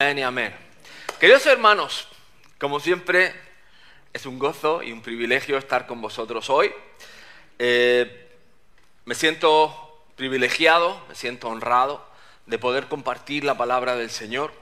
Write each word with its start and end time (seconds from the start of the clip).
Amén 0.00 0.22
amén. 0.22 0.54
Queridos 1.18 1.44
hermanos, 1.46 2.06
como 2.60 2.78
siempre, 2.78 3.34
es 4.12 4.26
un 4.26 4.38
gozo 4.38 4.80
y 4.80 4.92
un 4.92 5.02
privilegio 5.02 5.58
estar 5.58 5.88
con 5.88 6.00
vosotros 6.00 6.48
hoy. 6.50 6.72
Eh, 7.58 8.28
me 9.06 9.16
siento 9.16 10.06
privilegiado, 10.14 11.04
me 11.08 11.16
siento 11.16 11.48
honrado 11.48 12.06
de 12.46 12.60
poder 12.60 12.86
compartir 12.86 13.42
la 13.42 13.58
palabra 13.58 13.96
del 13.96 14.10
Señor. 14.10 14.52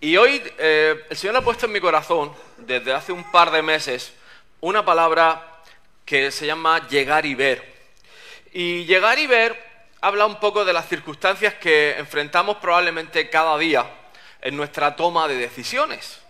Y 0.00 0.16
hoy 0.16 0.42
eh, 0.56 1.04
el 1.10 1.16
Señor 1.18 1.36
ha 1.36 1.42
puesto 1.42 1.66
en 1.66 1.72
mi 1.72 1.80
corazón, 1.80 2.32
desde 2.56 2.94
hace 2.94 3.12
un 3.12 3.30
par 3.30 3.50
de 3.50 3.60
meses, 3.60 4.14
una 4.62 4.86
palabra 4.86 5.60
que 6.06 6.30
se 6.30 6.46
llama 6.46 6.88
llegar 6.88 7.26
y 7.26 7.34
ver. 7.34 7.74
Y 8.54 8.86
llegar 8.86 9.18
y 9.18 9.26
ver 9.26 9.62
habla 10.00 10.24
un 10.24 10.40
poco 10.40 10.64
de 10.64 10.72
las 10.72 10.88
circunstancias 10.88 11.52
que 11.56 11.98
enfrentamos 11.98 12.56
probablemente 12.56 13.28
cada 13.28 13.58
día 13.58 13.97
en 14.40 14.56
nuestra 14.56 14.96
toma 14.96 15.28
de 15.28 15.36
decisiones. 15.36 16.20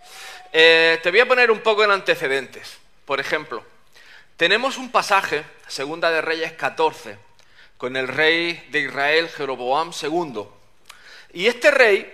Eh, 0.52 0.98
te 1.02 1.10
voy 1.10 1.20
a 1.20 1.28
poner 1.28 1.50
un 1.50 1.60
poco 1.60 1.84
en 1.84 1.90
antecedentes. 1.90 2.78
Por 3.04 3.20
ejemplo, 3.20 3.64
tenemos 4.36 4.76
un 4.76 4.90
pasaje, 4.90 5.44
Segunda 5.66 6.10
de 6.10 6.20
Reyes 6.20 6.52
14, 6.52 7.18
con 7.76 7.96
el 7.96 8.08
rey 8.08 8.66
de 8.70 8.80
Israel, 8.80 9.28
Jeroboam 9.28 9.92
II. 10.00 10.44
Y 11.32 11.46
este 11.46 11.70
rey, 11.70 12.12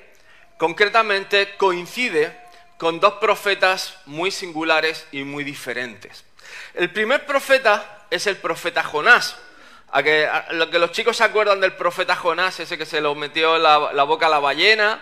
concretamente, 0.58 1.56
coincide 1.56 2.38
con 2.78 3.00
dos 3.00 3.14
profetas 3.14 3.96
muy 4.06 4.30
singulares 4.30 5.06
y 5.12 5.22
muy 5.24 5.44
diferentes. 5.44 6.24
El 6.74 6.90
primer 6.90 7.24
profeta 7.24 8.06
es 8.10 8.26
el 8.26 8.36
profeta 8.36 8.82
Jonás. 8.82 9.36
A 9.92 10.02
que, 10.02 10.28
lo 10.50 10.68
que 10.70 10.80
los 10.80 10.90
chicos 10.90 11.16
se 11.16 11.24
acuerdan 11.24 11.60
del 11.60 11.74
profeta 11.74 12.16
Jonás, 12.16 12.58
ese 12.58 12.76
que 12.76 12.84
se 12.84 13.00
lo 13.00 13.14
metió 13.14 13.58
la, 13.58 13.92
la 13.92 14.02
boca 14.02 14.26
a 14.26 14.30
la 14.30 14.40
ballena, 14.40 15.00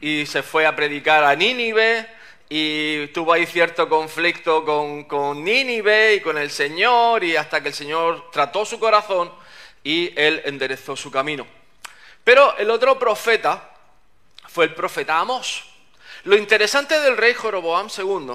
y 0.00 0.26
se 0.26 0.42
fue 0.42 0.66
a 0.66 0.74
predicar 0.74 1.24
a 1.24 1.34
Nínive 1.34 2.08
y 2.48 3.06
tuvo 3.08 3.32
ahí 3.32 3.46
cierto 3.46 3.88
conflicto 3.88 4.64
con, 4.64 5.04
con 5.04 5.42
Nínive 5.42 6.14
y 6.14 6.20
con 6.20 6.36
el 6.36 6.50
Señor 6.50 7.24
y 7.24 7.36
hasta 7.36 7.62
que 7.62 7.68
el 7.68 7.74
Señor 7.74 8.30
trató 8.30 8.64
su 8.64 8.78
corazón 8.78 9.32
y 9.82 10.12
él 10.16 10.42
enderezó 10.44 10.96
su 10.96 11.10
camino. 11.10 11.46
Pero 12.24 12.56
el 12.58 12.70
otro 12.70 12.98
profeta 12.98 13.70
fue 14.48 14.66
el 14.66 14.74
profeta 14.74 15.18
Amós. 15.18 15.64
Lo 16.24 16.36
interesante 16.36 17.00
del 17.00 17.16
rey 17.16 17.34
Joroboam 17.34 17.88
II 17.96 18.34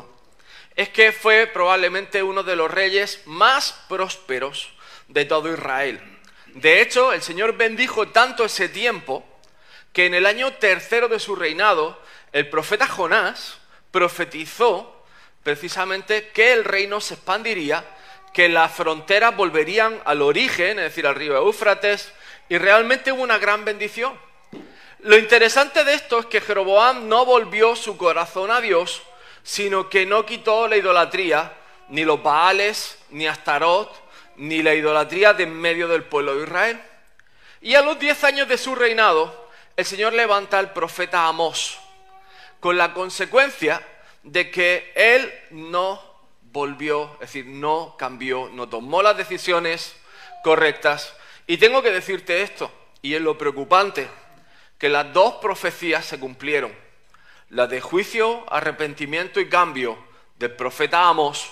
es 0.75 0.89
que 0.89 1.11
fue 1.11 1.47
probablemente 1.47 2.23
uno 2.23 2.44
de 2.44 2.55
los 2.55 2.69
reyes 2.69 3.22
más 3.25 3.85
prósperos 3.88 4.69
de 5.07 5.25
todo 5.25 5.53
Israel. 5.53 6.02
De 6.47 6.81
hecho, 6.81 7.13
el 7.13 7.22
Señor 7.22 7.55
bendijo 7.55 8.07
tanto 8.09 8.45
ese 8.45 8.67
tiempo 8.67 9.23
que 9.98 10.06
en 10.06 10.14
el 10.14 10.28
año 10.28 10.53
tercero 10.53 11.08
de 11.08 11.20
su 11.20 11.36
reinado, 11.36 12.00
el 12.31 12.48
profeta 12.52 12.88
Jonás 12.88 13.58
profetizó 13.90 15.03
precisamente 15.42 16.30
que 16.30 16.53
el 16.53 16.66
reino 16.66 17.02
se 17.02 17.16
expandiría, 17.16 17.84
que 18.31 18.48
las 18.48 18.72
fronteras 18.72 19.36
volverían 19.36 20.00
al 20.06 20.22
origen, 20.22 20.78
es 20.78 20.84
decir, 20.86 21.08
al 21.08 21.16
río 21.16 21.36
Éufrates, 21.36 22.14
y 22.48 22.59
realmente 22.59 23.12
hubo 23.12 23.23
una 23.23 23.40
gran 23.40 23.66
bendición. 23.66 24.14
Lo 25.00 25.18
interesante 25.18 25.84
de 25.84 25.95
esto 25.95 26.20
es 26.20 26.25
que 26.28 26.42
Jeroboam 26.42 27.09
no 27.09 27.25
volvió 27.25 27.75
su 27.75 27.98
corazón 27.98 28.52
a 28.52 28.62
Dios, 28.62 29.02
sino 29.42 29.90
que 29.90 30.06
no 30.06 30.28
quitó 30.28 30.68
la 30.68 30.78
idolatría, 30.78 31.53
ni 31.90 32.06
los 32.06 32.22
Baales, 32.22 33.00
ni 33.09 33.25
Astarot, 33.25 33.92
ni 34.36 34.62
la 34.62 34.75
idolatría 34.75 35.34
de 35.34 35.45
en 35.45 35.59
medio 35.59 35.88
del 35.88 36.03
pueblo 36.03 36.36
de 36.36 36.44
Israel. 36.44 36.80
Y 37.62 37.73
a 37.73 37.81
los 37.81 37.98
diez 37.98 38.23
años 38.23 38.48
de 38.48 38.59
su 38.59 38.75
reinado, 38.75 39.47
el 39.78 39.86
Señor 39.86 40.14
levanta 40.14 40.58
al 40.58 40.73
profeta 40.73 41.28
Amós, 41.28 41.78
con 42.59 42.78
la 42.78 42.95
consecuencia 42.95 43.80
de 44.23 44.50
que 44.50 44.92
él 44.95 45.31
no 45.52 46.02
volvió, 46.52 47.14
es 47.14 47.19
decir, 47.31 47.45
no 47.45 47.95
cambió, 47.95 48.50
no 48.52 48.67
tomó 48.67 49.03
las 49.03 49.16
decisiones 49.16 49.95
correctas. 50.44 51.16
Y 51.46 51.57
tengo 51.57 51.84
que 51.84 51.91
decirte 51.91 52.41
esto, 52.41 52.72
y 53.03 53.13
es 53.13 53.22
lo 53.22 53.38
preocupante, 53.38 54.09
que 54.79 54.90
las 54.90 55.13
dos 55.13 55.35
profecías 55.35 56.03
se 56.06 56.19
cumplieron. 56.19 56.74
La 57.50 57.68
de 57.68 57.80
juicio, 57.80 58.51
arrepentimiento 58.51 59.40
y 59.40 59.47
cambio 59.47 60.03
del 60.40 60.53
profeta 60.53 61.07
Amós, 61.07 61.51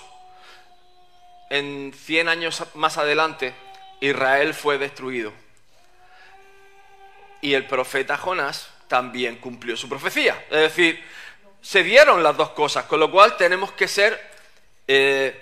en 1.48 1.92
100 1.94 2.28
años 2.28 2.64
más 2.74 2.98
adelante, 2.98 3.54
Israel 4.00 4.52
fue 4.52 4.78
destruido 4.78 5.45
y 7.40 7.54
el 7.54 7.66
profeta 7.66 8.16
Jonás 8.16 8.70
también 8.88 9.36
cumplió 9.36 9.76
su 9.76 9.88
profecía. 9.88 10.46
Es 10.50 10.60
decir, 10.60 11.02
se 11.60 11.82
dieron 11.82 12.22
las 12.22 12.36
dos 12.36 12.50
cosas, 12.50 12.84
con 12.84 13.00
lo 13.00 13.10
cual 13.10 13.36
tenemos 13.36 13.72
que 13.72 13.88
ser... 13.88 14.20
Eh, 14.86 15.40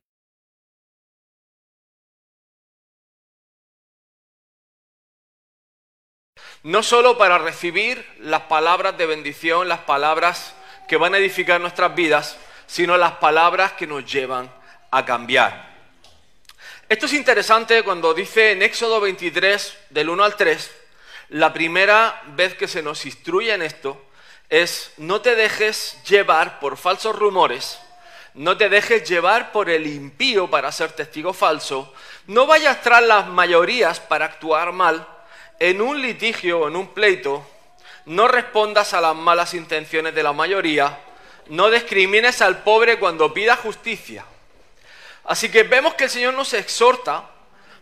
no 6.63 6.83
solo 6.83 7.19
para 7.19 7.37
recibir 7.37 8.05
las 8.21 8.43
palabras 8.43 8.97
de 8.97 9.05
bendición, 9.05 9.69
las 9.69 9.81
palabras 9.81 10.55
que 10.89 10.97
van 10.97 11.15
a 11.15 11.19
edificar 11.19 11.61
nuestras 11.61 11.95
vidas, 11.95 12.39
sino 12.67 12.97
las 12.97 13.13
palabras 13.13 13.73
que 13.73 13.87
nos 13.87 14.11
llevan 14.11 14.51
a 14.91 15.05
cambiar. 15.05 15.75
Esto 16.89 17.07
es 17.07 17.13
interesante 17.13 17.83
cuando 17.83 18.15
dice 18.15 18.53
en 18.53 18.63
Éxodo 18.63 19.01
23, 19.01 19.79
del 19.91 20.09
1 20.09 20.25
al 20.25 20.37
3, 20.37 20.71
la 21.35 21.53
primera 21.53 22.23
vez 22.37 22.55
que 22.55 22.69
se 22.69 22.81
nos 22.81 23.05
instruye 23.07 23.53
en 23.53 23.63
esto 23.63 24.01
es 24.49 24.93
no 24.99 25.21
te 25.21 25.35
dejes 25.35 26.01
llevar 26.05 26.61
por 26.61 26.77
falsos 26.77 27.17
rumores, 27.17 27.81
no 28.35 28.57
te 28.57 28.69
dejes 28.69 29.09
llevar 29.09 29.51
por 29.51 29.69
el 29.69 29.89
impío 29.89 30.49
para 30.49 30.71
ser 30.71 30.93
testigo 30.93 31.33
falso, 31.33 31.93
no 32.29 32.47
vayas 32.47 32.83
tras 32.83 33.03
las 33.03 33.27
mayorías 33.27 33.99
para 33.99 34.27
actuar 34.27 34.71
mal, 34.71 35.09
en 35.59 35.81
un 35.81 36.01
litigio 36.01 36.61
o 36.61 36.69
en 36.69 36.77
un 36.77 36.95
pleito, 36.95 37.45
no 38.07 38.29
respondas 38.29 38.95
a 38.95 39.01
las 39.01 39.17
malas 39.17 39.55
intenciones 39.55 40.15
de 40.15 40.23
la 40.23 40.33
mayoría, 40.33 41.01
no 41.49 41.69
discrimines 41.69 42.43
al 42.43 42.63
pobre 42.63 43.01
cuando 43.01 43.35
pida 43.35 43.57
justicia. 43.57 44.25
Así 45.25 45.51
que 45.51 45.65
vemos 45.65 45.95
que 45.95 46.05
el 46.05 46.11
Señor 46.11 46.35
nos 46.35 46.55
exhorta 46.55 47.29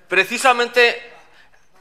precisamente 0.08 1.12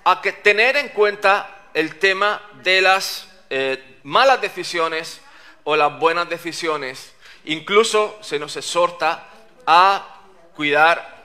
a 0.03 0.19
que 0.21 0.33
tener 0.33 0.75
en 0.75 0.89
cuenta 0.89 1.59
el 1.73 1.99
tema 1.99 2.41
de 2.63 2.81
las 2.81 3.27
eh, 3.49 3.99
malas 4.03 4.41
decisiones 4.41 5.21
o 5.63 5.75
las 5.75 5.97
buenas 5.99 6.29
decisiones. 6.29 7.13
Incluso 7.45 8.19
se 8.21 8.39
nos 8.39 8.55
exhorta 8.57 9.27
a 9.65 10.21
cuidar. 10.55 11.21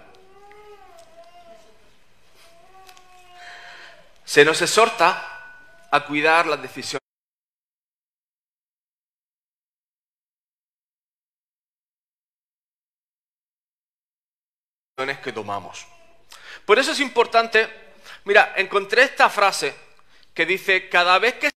Se 4.24 4.44
nos 4.44 4.60
exhorta 4.62 5.86
a 5.90 6.04
cuidar 6.04 6.46
las 6.46 6.62
decisiones. 6.62 7.00
que 15.22 15.30
tomamos. 15.30 15.86
Por 16.64 16.78
eso 16.78 16.92
es 16.92 17.00
importante 17.00 17.68
Mira, 18.26 18.54
encontré 18.56 19.04
esta 19.04 19.30
frase 19.30 19.72
que 20.36 20.46
dice, 20.46 20.88
cada 20.88 21.18
vez 21.18 21.34
que... 21.34 21.50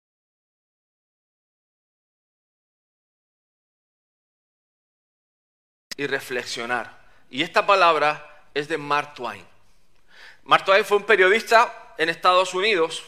y 5.96 6.06
reflexionar. 6.06 7.04
Y 7.30 7.42
esta 7.42 7.66
palabra 7.66 8.44
es 8.54 8.68
de 8.68 8.78
Mark 8.78 9.14
Twain. 9.14 9.44
Mark 10.44 10.64
Twain 10.64 10.84
fue 10.84 10.98
un 10.98 11.04
periodista 11.04 11.94
en 11.98 12.08
Estados 12.08 12.54
Unidos, 12.54 13.02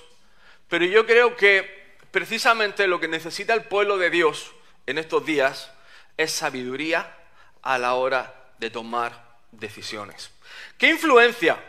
pero 0.68 0.86
yo 0.86 1.06
creo 1.06 1.36
que 1.36 1.96
precisamente 2.10 2.88
lo 2.88 2.98
que 2.98 3.06
necesita 3.06 3.54
el 3.54 3.64
pueblo 3.64 3.98
de 3.98 4.10
Dios 4.10 4.52
en 4.86 4.98
estos 4.98 5.24
días 5.24 5.70
es 6.16 6.32
sabiduría 6.32 7.14
a 7.62 7.78
la 7.78 7.94
hora 7.94 8.52
de 8.58 8.70
tomar 8.70 9.38
decisiones. 9.52 10.30
¿Qué 10.78 10.88
influencia 10.88 11.62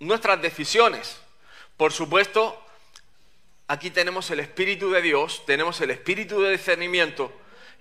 nuestras 0.00 0.40
decisiones. 0.40 1.18
Por 1.76 1.92
supuesto, 1.92 2.63
aquí 3.68 3.90
tenemos 3.90 4.30
el 4.30 4.40
Espíritu 4.40 4.90
de 4.90 5.02
Dios, 5.02 5.44
tenemos 5.46 5.80
el 5.80 5.90
Espíritu 5.90 6.40
de 6.40 6.52
discernimiento, 6.52 7.32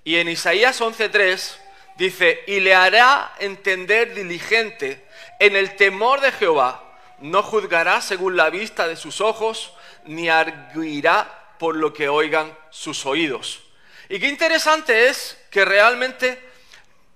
y 0.03 0.17
en 0.17 0.29
Isaías 0.29 0.81
11.3 0.81 1.57
dice, 1.97 2.43
y 2.47 2.59
le 2.59 2.73
hará 2.73 3.33
entender 3.39 4.13
diligente 4.13 5.05
en 5.39 5.55
el 5.55 5.75
temor 5.75 6.21
de 6.21 6.31
Jehová, 6.31 6.83
no 7.19 7.41
juzgará 7.43 8.01
según 8.01 8.35
la 8.35 8.49
vista 8.49 8.87
de 8.87 8.95
sus 8.95 9.21
ojos, 9.21 9.73
ni 10.05 10.29
arguirá 10.29 11.55
por 11.57 11.75
lo 11.75 11.93
que 11.93 12.09
oigan 12.09 12.57
sus 12.69 13.05
oídos. 13.05 13.61
Y 14.09 14.19
qué 14.19 14.27
interesante 14.27 15.07
es 15.07 15.37
que 15.49 15.63
realmente 15.63 16.41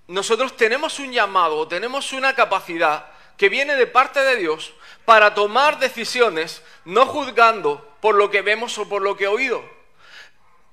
nosotros 0.06 0.56
tenemos 0.56 0.98
un 0.98 1.12
llamado, 1.12 1.68
tenemos 1.68 2.12
una 2.12 2.34
capacidad 2.34 3.06
que 3.36 3.50
viene 3.50 3.76
de 3.76 3.86
parte 3.86 4.20
de 4.20 4.36
Dios 4.36 4.72
para 5.08 5.32
tomar 5.32 5.78
decisiones 5.78 6.60
no 6.84 7.06
juzgando 7.06 7.96
por 8.02 8.14
lo 8.14 8.30
que 8.30 8.42
vemos 8.42 8.76
o 8.76 8.86
por 8.90 9.00
lo 9.00 9.16
que 9.16 9.24
he 9.24 9.26
oído. 9.26 9.64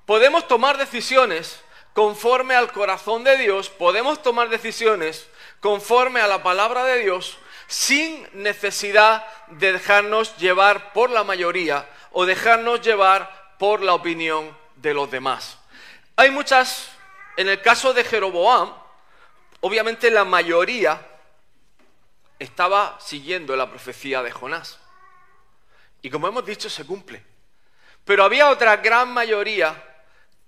Podemos 0.04 0.46
tomar 0.46 0.76
decisiones 0.76 1.58
conforme 1.94 2.54
al 2.54 2.70
corazón 2.70 3.24
de 3.24 3.38
Dios, 3.38 3.70
podemos 3.70 4.22
tomar 4.22 4.50
decisiones 4.50 5.26
conforme 5.60 6.20
a 6.20 6.26
la 6.26 6.42
palabra 6.42 6.84
de 6.84 6.98
Dios 6.98 7.38
sin 7.66 8.28
necesidad 8.34 9.26
de 9.46 9.72
dejarnos 9.72 10.36
llevar 10.36 10.92
por 10.92 11.08
la 11.08 11.24
mayoría 11.24 11.88
o 12.12 12.26
dejarnos 12.26 12.82
llevar 12.82 13.54
por 13.58 13.80
la 13.80 13.94
opinión 13.94 14.54
de 14.74 14.92
los 14.92 15.10
demás. 15.10 15.56
Hay 16.14 16.30
muchas, 16.30 16.90
en 17.38 17.48
el 17.48 17.62
caso 17.62 17.94
de 17.94 18.04
Jeroboam, 18.04 18.74
obviamente 19.62 20.10
la 20.10 20.26
mayoría 20.26 21.00
estaba 22.38 22.98
siguiendo 23.00 23.56
la 23.56 23.68
profecía 23.68 24.22
de 24.22 24.30
Jonás. 24.30 24.78
Y 26.02 26.10
como 26.10 26.28
hemos 26.28 26.44
dicho, 26.44 26.68
se 26.70 26.84
cumple. 26.84 27.22
Pero 28.04 28.24
había 28.24 28.50
otra 28.50 28.76
gran 28.76 29.12
mayoría 29.12 29.82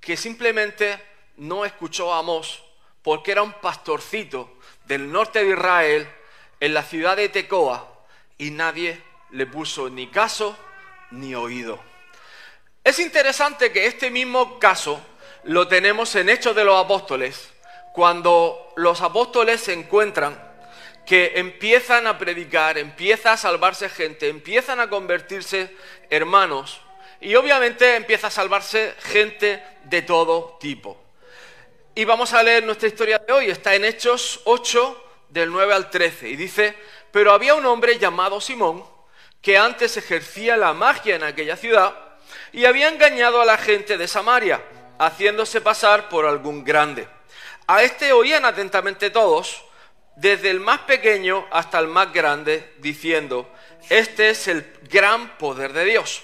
que 0.00 0.16
simplemente 0.16 1.02
no 1.36 1.64
escuchó 1.64 2.12
a 2.12 2.18
Amós 2.18 2.62
porque 3.02 3.32
era 3.32 3.42
un 3.42 3.52
pastorcito 3.54 4.58
del 4.84 5.10
norte 5.10 5.42
de 5.42 5.50
Israel 5.50 6.08
en 6.60 6.74
la 6.74 6.82
ciudad 6.82 7.16
de 7.16 7.28
Tecoa 7.28 7.88
y 8.36 8.50
nadie 8.50 9.02
le 9.30 9.46
puso 9.46 9.88
ni 9.88 10.08
caso 10.08 10.56
ni 11.10 11.34
oído. 11.34 11.80
Es 12.84 12.98
interesante 12.98 13.72
que 13.72 13.86
este 13.86 14.10
mismo 14.10 14.58
caso 14.58 15.00
lo 15.44 15.68
tenemos 15.68 16.14
en 16.14 16.28
Hechos 16.28 16.54
de 16.54 16.64
los 16.64 16.84
Apóstoles, 16.84 17.50
cuando 17.92 18.72
los 18.76 19.00
apóstoles 19.00 19.60
se 19.60 19.72
encuentran 19.72 20.47
que 21.08 21.32
empiezan 21.36 22.06
a 22.06 22.18
predicar, 22.18 22.76
empieza 22.76 23.32
a 23.32 23.38
salvarse 23.38 23.88
gente, 23.88 24.28
empiezan 24.28 24.78
a 24.78 24.90
convertirse 24.90 25.74
hermanos 26.10 26.82
y 27.18 27.34
obviamente 27.34 27.96
empieza 27.96 28.26
a 28.26 28.30
salvarse 28.30 28.94
gente 28.98 29.62
de 29.84 30.02
todo 30.02 30.58
tipo. 30.60 31.02
Y 31.94 32.04
vamos 32.04 32.34
a 32.34 32.42
leer 32.42 32.62
nuestra 32.62 32.88
historia 32.88 33.18
de 33.26 33.32
hoy, 33.32 33.48
está 33.48 33.74
en 33.74 33.86
Hechos 33.86 34.42
8 34.44 35.04
del 35.30 35.50
9 35.50 35.72
al 35.72 35.88
13 35.88 36.28
y 36.28 36.36
dice, 36.36 36.76
pero 37.10 37.32
había 37.32 37.54
un 37.54 37.64
hombre 37.64 37.98
llamado 37.98 38.38
Simón 38.38 38.84
que 39.40 39.56
antes 39.56 39.96
ejercía 39.96 40.58
la 40.58 40.74
magia 40.74 41.16
en 41.16 41.22
aquella 41.22 41.56
ciudad 41.56 41.96
y 42.52 42.66
había 42.66 42.88
engañado 42.88 43.40
a 43.40 43.46
la 43.46 43.56
gente 43.56 43.96
de 43.96 44.08
Samaria, 44.08 44.62
haciéndose 44.98 45.62
pasar 45.62 46.10
por 46.10 46.26
algún 46.26 46.64
grande. 46.64 47.08
A 47.66 47.82
este 47.82 48.12
oían 48.12 48.44
atentamente 48.44 49.08
todos, 49.08 49.64
desde 50.18 50.50
el 50.50 50.58
más 50.58 50.80
pequeño 50.80 51.46
hasta 51.50 51.78
el 51.78 51.86
más 51.86 52.12
grande, 52.12 52.74
diciendo, 52.78 53.48
este 53.88 54.30
es 54.30 54.48
el 54.48 54.66
gran 54.90 55.38
poder 55.38 55.72
de 55.72 55.84
Dios. 55.84 56.22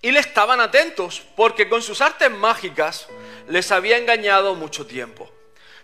Y 0.00 0.12
le 0.12 0.20
estaban 0.20 0.60
atentos, 0.60 1.22
porque 1.36 1.68
con 1.68 1.82
sus 1.82 2.00
artes 2.00 2.30
mágicas 2.30 3.06
les 3.48 3.70
había 3.70 3.98
engañado 3.98 4.54
mucho 4.54 4.86
tiempo. 4.86 5.30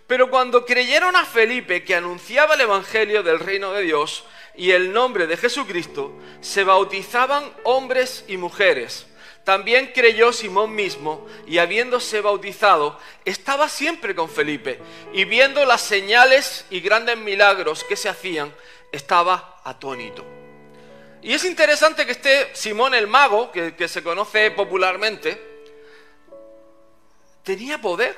Pero 0.07 0.29
cuando 0.29 0.65
creyeron 0.65 1.15
a 1.15 1.25
Felipe 1.25 1.83
que 1.83 1.95
anunciaba 1.95 2.55
el 2.55 2.61
Evangelio 2.61 3.21
del 3.21 3.39
reino 3.39 3.73
de 3.73 3.83
Dios 3.83 4.23
y 4.55 4.71
el 4.71 4.91
nombre 4.91 5.27
de 5.27 5.37
Jesucristo, 5.37 6.13
se 6.41 6.63
bautizaban 6.63 7.51
hombres 7.63 8.23
y 8.27 8.37
mujeres 8.37 9.05
también 9.45 9.91
creyó 9.93 10.33
Simón 10.33 10.73
mismo 10.73 11.27
y 11.45 11.59
habiéndose 11.59 12.19
bautizado, 12.19 12.99
estaba 13.23 13.69
siempre 13.69 14.15
con 14.15 14.27
Felipe 14.27 14.79
y 15.13 15.23
viendo 15.23 15.63
las 15.65 15.81
señales 15.81 16.65
y 16.71 16.81
grandes 16.81 17.17
milagros 17.17 17.83
que 17.83 17.95
se 17.95 18.09
hacían, 18.09 18.53
estaba 18.91 19.61
atónito. 19.63 20.25
Y 21.21 21.33
es 21.33 21.45
interesante 21.45 22.05
que 22.05 22.13
este 22.13 22.55
Simón 22.55 22.95
el 22.95 23.07
mago, 23.07 23.51
que, 23.51 23.75
que 23.75 23.87
se 23.87 24.03
conoce 24.03 24.49
popularmente, 24.49 25.39
tenía 27.43 27.79
poder. 27.79 28.15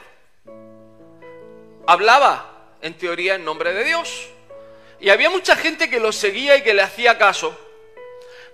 Hablaba, 1.88 2.76
en 2.82 2.98
teoría, 2.98 3.36
en 3.36 3.44
nombre 3.44 3.74
de 3.74 3.84
Dios. 3.84 4.30
Y 5.02 5.10
había 5.10 5.30
mucha 5.30 5.58
gente 5.58 5.90
que 5.90 6.00
lo 6.00 6.14
seguía 6.14 6.56
y 6.56 6.64
que 6.64 6.74
le 6.74 6.82
hacía 6.82 7.18
caso. 7.18 7.58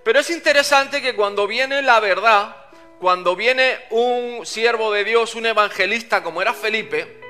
Pero 0.04 0.20
es 0.20 0.28
interesante 0.30 1.00
que 1.00 1.16
cuando 1.16 1.46
viene 1.46 1.80
la 1.82 1.98
verdad, 1.98 2.63
cuando 3.00 3.36
viene 3.36 3.80
un 3.90 4.46
siervo 4.46 4.92
de 4.92 5.04
Dios, 5.04 5.34
un 5.34 5.46
evangelista 5.46 6.22
como 6.22 6.40
era 6.40 6.54
Felipe, 6.54 7.20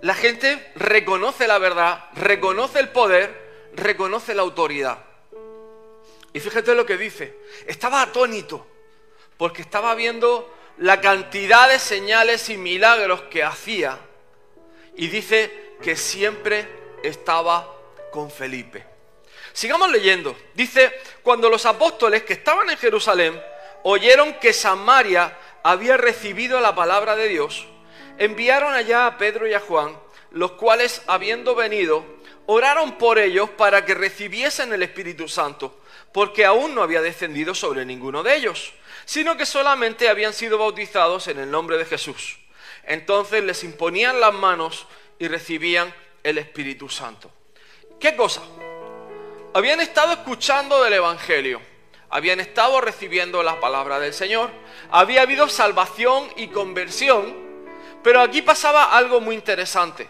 la 0.00 0.14
gente 0.14 0.72
reconoce 0.76 1.46
la 1.46 1.58
verdad, 1.58 2.06
reconoce 2.14 2.80
el 2.80 2.88
poder, 2.90 3.68
reconoce 3.74 4.34
la 4.34 4.42
autoridad. 4.42 4.98
Y 6.32 6.40
fíjate 6.40 6.74
lo 6.74 6.86
que 6.86 6.96
dice, 6.96 7.36
estaba 7.66 8.02
atónito, 8.02 8.66
porque 9.36 9.62
estaba 9.62 9.94
viendo 9.94 10.54
la 10.78 11.00
cantidad 11.00 11.68
de 11.68 11.78
señales 11.78 12.48
y 12.48 12.56
milagros 12.56 13.22
que 13.22 13.42
hacía. 13.42 13.98
Y 14.94 15.08
dice 15.08 15.74
que 15.82 15.96
siempre 15.96 16.68
estaba 17.02 17.74
con 18.10 18.30
Felipe. 18.30 18.84
Sigamos 19.52 19.90
leyendo. 19.90 20.36
Dice, 20.54 20.92
cuando 21.22 21.48
los 21.48 21.66
apóstoles 21.66 22.22
que 22.22 22.34
estaban 22.34 22.70
en 22.70 22.76
Jerusalén 22.76 23.40
oyeron 23.82 24.34
que 24.34 24.52
Samaria 24.52 25.36
había 25.62 25.96
recibido 25.96 26.60
la 26.60 26.74
palabra 26.74 27.16
de 27.16 27.28
Dios, 27.28 27.66
enviaron 28.18 28.74
allá 28.74 29.06
a 29.06 29.18
Pedro 29.18 29.46
y 29.46 29.54
a 29.54 29.60
Juan, 29.60 29.98
los 30.30 30.52
cuales, 30.52 31.02
habiendo 31.06 31.54
venido, 31.54 32.04
oraron 32.46 32.98
por 32.98 33.18
ellos 33.18 33.50
para 33.50 33.84
que 33.84 33.94
recibiesen 33.94 34.72
el 34.72 34.82
Espíritu 34.82 35.28
Santo, 35.28 35.80
porque 36.12 36.44
aún 36.44 36.74
no 36.74 36.82
había 36.82 37.02
descendido 37.02 37.54
sobre 37.54 37.84
ninguno 37.84 38.22
de 38.22 38.36
ellos, 38.36 38.72
sino 39.04 39.36
que 39.36 39.46
solamente 39.46 40.08
habían 40.08 40.32
sido 40.32 40.58
bautizados 40.58 41.28
en 41.28 41.38
el 41.38 41.50
nombre 41.50 41.78
de 41.78 41.84
Jesús. 41.84 42.38
Entonces 42.84 43.44
les 43.44 43.64
imponían 43.64 44.20
las 44.20 44.32
manos 44.32 44.86
y 45.18 45.28
recibían 45.28 45.94
el 46.22 46.38
Espíritu 46.38 46.88
Santo. 46.88 47.30
¿Qué 48.00 48.16
cosa? 48.16 48.42
Habían 49.54 49.80
estado 49.80 50.12
escuchando 50.12 50.82
del 50.82 50.94
Evangelio 50.94 51.60
habían 52.10 52.40
estado 52.40 52.80
recibiendo 52.80 53.42
la 53.42 53.60
palabra 53.60 54.00
del 54.00 54.14
Señor, 54.14 54.50
había 54.90 55.22
habido 55.22 55.48
salvación 55.48 56.28
y 56.36 56.48
conversión, 56.48 57.34
pero 58.02 58.20
aquí 58.20 58.42
pasaba 58.42 58.96
algo 58.96 59.20
muy 59.20 59.34
interesante. 59.34 60.08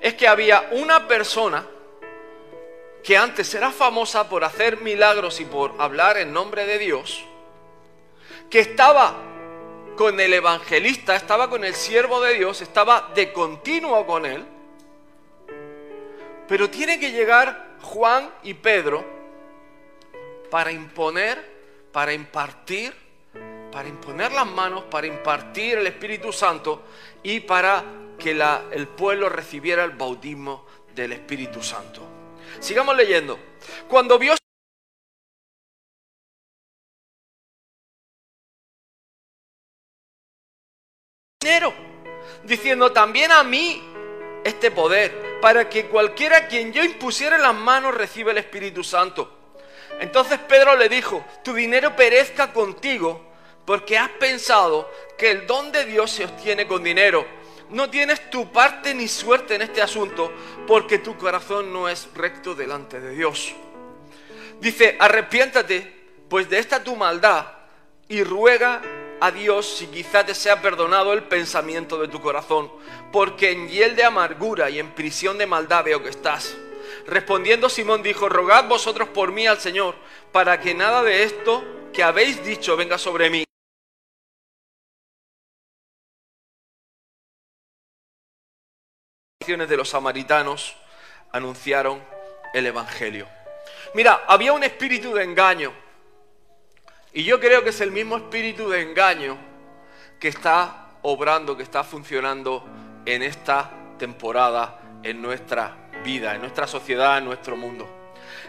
Es 0.00 0.14
que 0.14 0.28
había 0.28 0.68
una 0.72 1.06
persona 1.06 1.66
que 3.02 3.16
antes 3.16 3.54
era 3.54 3.70
famosa 3.70 4.28
por 4.28 4.44
hacer 4.44 4.80
milagros 4.80 5.40
y 5.40 5.44
por 5.44 5.74
hablar 5.78 6.16
en 6.18 6.32
nombre 6.32 6.66
de 6.66 6.78
Dios, 6.78 7.24
que 8.50 8.60
estaba 8.60 9.14
con 9.96 10.18
el 10.20 10.34
evangelista, 10.34 11.16
estaba 11.16 11.48
con 11.48 11.64
el 11.64 11.74
siervo 11.74 12.20
de 12.20 12.34
Dios, 12.34 12.60
estaba 12.60 13.10
de 13.14 13.32
continuo 13.32 14.06
con 14.06 14.26
él, 14.26 14.44
pero 16.48 16.70
tiene 16.70 16.98
que 16.98 17.12
llegar 17.12 17.76
Juan 17.80 18.30
y 18.42 18.54
Pedro 18.54 19.15
para 20.56 20.72
imponer, 20.72 21.88
para 21.92 22.14
impartir, 22.14 22.90
para 23.70 23.90
imponer 23.90 24.32
las 24.32 24.46
manos, 24.46 24.84
para 24.84 25.06
impartir 25.06 25.76
el 25.76 25.86
Espíritu 25.86 26.32
Santo 26.32 26.82
y 27.22 27.40
para 27.40 27.84
que 28.18 28.30
el 28.30 28.88
pueblo 28.88 29.28
recibiera 29.28 29.84
el 29.84 29.90
bautismo 29.90 30.64
del 30.94 31.12
Espíritu 31.12 31.62
Santo. 31.62 32.00
Sigamos 32.58 32.96
leyendo. 32.96 33.38
Cuando 33.86 34.18
vio 34.18 34.34
dinero, 41.42 41.74
diciendo 42.44 42.92
también 42.92 43.30
a 43.30 43.44
mí 43.44 43.82
este 44.42 44.70
poder, 44.70 45.38
para 45.42 45.68
que 45.68 45.88
cualquiera 45.88 46.48
quien 46.48 46.72
yo 46.72 46.82
impusiera 46.82 47.36
las 47.36 47.54
manos 47.54 47.94
reciba 47.94 48.30
el 48.30 48.38
Espíritu 48.38 48.82
Santo. 48.82 49.36
Entonces 50.00 50.38
Pedro 50.40 50.76
le 50.76 50.88
dijo, 50.88 51.24
tu 51.42 51.54
dinero 51.54 51.96
perezca 51.96 52.52
contigo 52.52 53.24
porque 53.64 53.98
has 53.98 54.10
pensado 54.10 54.90
que 55.18 55.30
el 55.30 55.46
don 55.46 55.72
de 55.72 55.84
Dios 55.84 56.10
se 56.10 56.24
obtiene 56.24 56.66
con 56.66 56.82
dinero. 56.82 57.26
No 57.70 57.90
tienes 57.90 58.30
tu 58.30 58.52
parte 58.52 58.94
ni 58.94 59.08
suerte 59.08 59.56
en 59.56 59.62
este 59.62 59.82
asunto 59.82 60.32
porque 60.66 60.98
tu 60.98 61.16
corazón 61.16 61.72
no 61.72 61.88
es 61.88 62.08
recto 62.14 62.54
delante 62.54 63.00
de 63.00 63.10
Dios. 63.10 63.54
Dice, 64.60 64.96
arrepiéntate 64.98 65.94
pues 66.28 66.48
de 66.48 66.58
esta 66.58 66.82
tu 66.82 66.96
maldad 66.96 67.46
y 68.08 68.22
ruega 68.22 68.82
a 69.20 69.30
Dios 69.30 69.78
si 69.78 69.86
quizá 69.86 70.24
te 70.24 70.34
sea 70.34 70.60
perdonado 70.62 71.12
el 71.12 71.24
pensamiento 71.24 71.98
de 71.98 72.08
tu 72.08 72.20
corazón, 72.20 72.70
porque 73.12 73.50
en 73.50 73.68
hiel 73.68 73.96
de 73.96 74.04
amargura 74.04 74.70
y 74.70 74.78
en 74.78 74.94
prisión 74.94 75.38
de 75.38 75.46
maldad 75.46 75.84
veo 75.84 76.02
que 76.02 76.10
estás. 76.10 76.56
Respondiendo 77.06 77.68
Simón 77.68 78.02
dijo, 78.02 78.28
rogad 78.28 78.68
vosotros 78.68 79.08
por 79.08 79.32
mí 79.32 79.46
al 79.46 79.60
Señor, 79.60 79.94
para 80.32 80.60
que 80.60 80.74
nada 80.74 81.02
de 81.02 81.22
esto 81.22 81.64
que 81.92 82.02
habéis 82.02 82.44
dicho 82.44 82.76
venga 82.76 82.98
sobre 82.98 83.30
mí. 83.30 83.46
de 89.46 89.76
los 89.76 89.90
samaritanos 89.90 90.74
anunciaron 91.30 92.02
el 92.52 92.66
Evangelio. 92.66 93.28
Mira, 93.94 94.24
había 94.26 94.52
un 94.52 94.64
espíritu 94.64 95.14
de 95.14 95.22
engaño. 95.22 95.72
Y 97.12 97.22
yo 97.22 97.38
creo 97.38 97.62
que 97.62 97.70
es 97.70 97.80
el 97.80 97.92
mismo 97.92 98.16
espíritu 98.16 98.68
de 98.68 98.82
engaño 98.82 99.38
que 100.18 100.28
está 100.28 100.88
obrando, 101.02 101.56
que 101.56 101.62
está 101.62 101.84
funcionando 101.84 102.64
en 103.04 103.22
esta 103.22 103.70
temporada, 103.98 104.80
en 105.04 105.22
nuestra 105.22 105.85
en 106.06 106.40
nuestra 106.40 106.66
sociedad, 106.66 107.18
en 107.18 107.24
nuestro 107.24 107.56
mundo. 107.56 107.88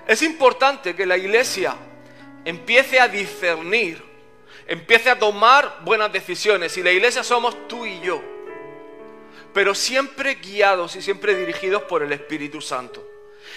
Es 0.07 0.21
importante 0.21 0.95
que 0.95 1.05
la 1.05 1.17
iglesia 1.17 1.75
empiece 2.45 2.99
a 2.99 3.07
discernir, 3.07 4.01
empiece 4.67 5.09
a 5.09 5.17
tomar 5.17 5.79
buenas 5.83 6.11
decisiones. 6.13 6.77
Y 6.77 6.83
la 6.83 6.91
iglesia 6.91 7.23
somos 7.23 7.67
tú 7.67 7.85
y 7.85 7.99
yo, 8.01 8.21
pero 9.53 9.73
siempre 9.73 10.35
guiados 10.35 10.95
y 10.95 11.01
siempre 11.01 11.35
dirigidos 11.35 11.83
por 11.83 12.03
el 12.03 12.13
Espíritu 12.13 12.61
Santo. 12.61 13.05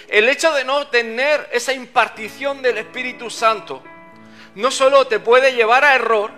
El 0.07 0.27
hecho 0.27 0.51
de 0.53 0.65
no 0.65 0.87
tener 0.87 1.47
esa 1.51 1.73
impartición 1.73 2.61
del 2.61 2.79
Espíritu 2.79 3.29
Santo 3.29 3.83
no 4.55 4.71
solo 4.71 5.05
te 5.05 5.19
puede 5.19 5.53
llevar 5.53 5.85
a 5.85 5.95
error, 5.95 6.31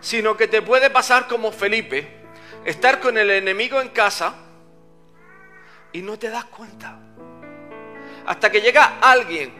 sino 0.00 0.36
que 0.36 0.48
te 0.48 0.60
puede 0.60 0.90
pasar 0.90 1.28
como 1.28 1.52
Felipe, 1.52 2.08
estar 2.64 3.00
con 3.00 3.16
el 3.16 3.30
enemigo 3.30 3.80
en 3.80 3.88
casa 3.90 4.34
y 5.96 6.02
no 6.02 6.18
te 6.18 6.28
das 6.28 6.44
cuenta. 6.44 6.98
Hasta 8.26 8.50
que 8.50 8.60
llega 8.60 8.98
alguien 9.00 9.50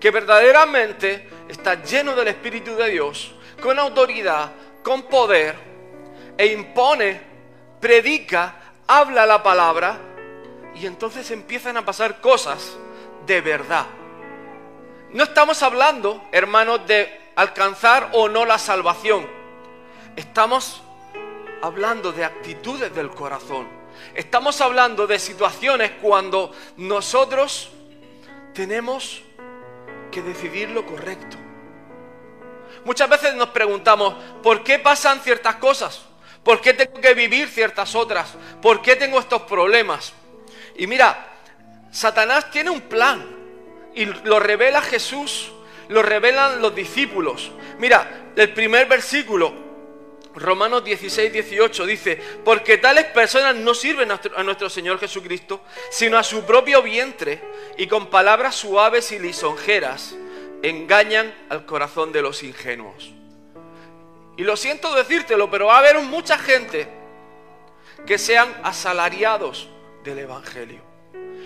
que 0.00 0.10
verdaderamente 0.10 1.28
está 1.48 1.80
lleno 1.82 2.16
del 2.16 2.28
Espíritu 2.28 2.74
de 2.74 2.90
Dios, 2.90 3.32
con 3.62 3.78
autoridad, 3.78 4.50
con 4.82 5.04
poder, 5.04 5.54
e 6.36 6.46
impone, 6.46 7.20
predica, 7.80 8.56
habla 8.88 9.24
la 9.24 9.40
palabra, 9.40 10.00
y 10.74 10.84
entonces 10.84 11.30
empiezan 11.30 11.76
a 11.76 11.84
pasar 11.84 12.20
cosas 12.20 12.76
de 13.24 13.40
verdad. 13.40 13.86
No 15.12 15.22
estamos 15.22 15.62
hablando, 15.62 16.24
hermanos, 16.32 16.88
de 16.88 17.30
alcanzar 17.36 18.10
o 18.14 18.28
no 18.28 18.44
la 18.44 18.58
salvación. 18.58 19.28
Estamos 20.16 20.82
hablando 21.62 22.10
de 22.10 22.24
actitudes 22.24 22.92
del 22.92 23.10
corazón. 23.10 23.77
Estamos 24.18 24.60
hablando 24.60 25.06
de 25.06 25.16
situaciones 25.20 25.92
cuando 26.02 26.52
nosotros 26.76 27.70
tenemos 28.52 29.22
que 30.10 30.20
decidir 30.22 30.70
lo 30.70 30.84
correcto. 30.84 31.36
Muchas 32.84 33.08
veces 33.08 33.36
nos 33.36 33.50
preguntamos, 33.50 34.16
¿por 34.42 34.64
qué 34.64 34.80
pasan 34.80 35.20
ciertas 35.20 35.54
cosas? 35.54 36.00
¿Por 36.42 36.60
qué 36.60 36.74
tengo 36.74 37.00
que 37.00 37.14
vivir 37.14 37.48
ciertas 37.48 37.94
otras? 37.94 38.34
¿Por 38.60 38.82
qué 38.82 38.96
tengo 38.96 39.20
estos 39.20 39.42
problemas? 39.42 40.12
Y 40.74 40.88
mira, 40.88 41.36
Satanás 41.92 42.50
tiene 42.50 42.70
un 42.70 42.80
plan 42.80 43.24
y 43.94 44.04
lo 44.04 44.40
revela 44.40 44.82
Jesús, 44.82 45.52
lo 45.90 46.02
revelan 46.02 46.60
los 46.60 46.74
discípulos. 46.74 47.52
Mira, 47.78 48.32
el 48.34 48.52
primer 48.52 48.88
versículo, 48.88 49.67
Romanos 50.38 50.84
16, 50.84 51.32
18 51.32 51.86
dice, 51.86 52.18
porque 52.44 52.78
tales 52.78 53.06
personas 53.06 53.56
no 53.56 53.74
sirven 53.74 54.10
a 54.10 54.42
nuestro 54.42 54.70
Señor 54.70 54.98
Jesucristo, 54.98 55.62
sino 55.90 56.18
a 56.18 56.22
su 56.22 56.44
propio 56.44 56.82
vientre, 56.82 57.40
y 57.76 57.86
con 57.86 58.08
palabras 58.08 58.54
suaves 58.54 59.12
y 59.12 59.18
lisonjeras 59.18 60.16
engañan 60.62 61.34
al 61.48 61.66
corazón 61.66 62.12
de 62.12 62.22
los 62.22 62.42
ingenuos. 62.42 63.12
Y 64.36 64.44
lo 64.44 64.56
siento 64.56 64.94
decírtelo, 64.94 65.50
pero 65.50 65.66
va 65.66 65.76
a 65.76 65.78
haber 65.78 65.98
mucha 66.00 66.38
gente 66.38 66.88
que 68.06 68.18
sean 68.18 68.54
asalariados 68.62 69.68
del 70.04 70.20
Evangelio. 70.20 70.80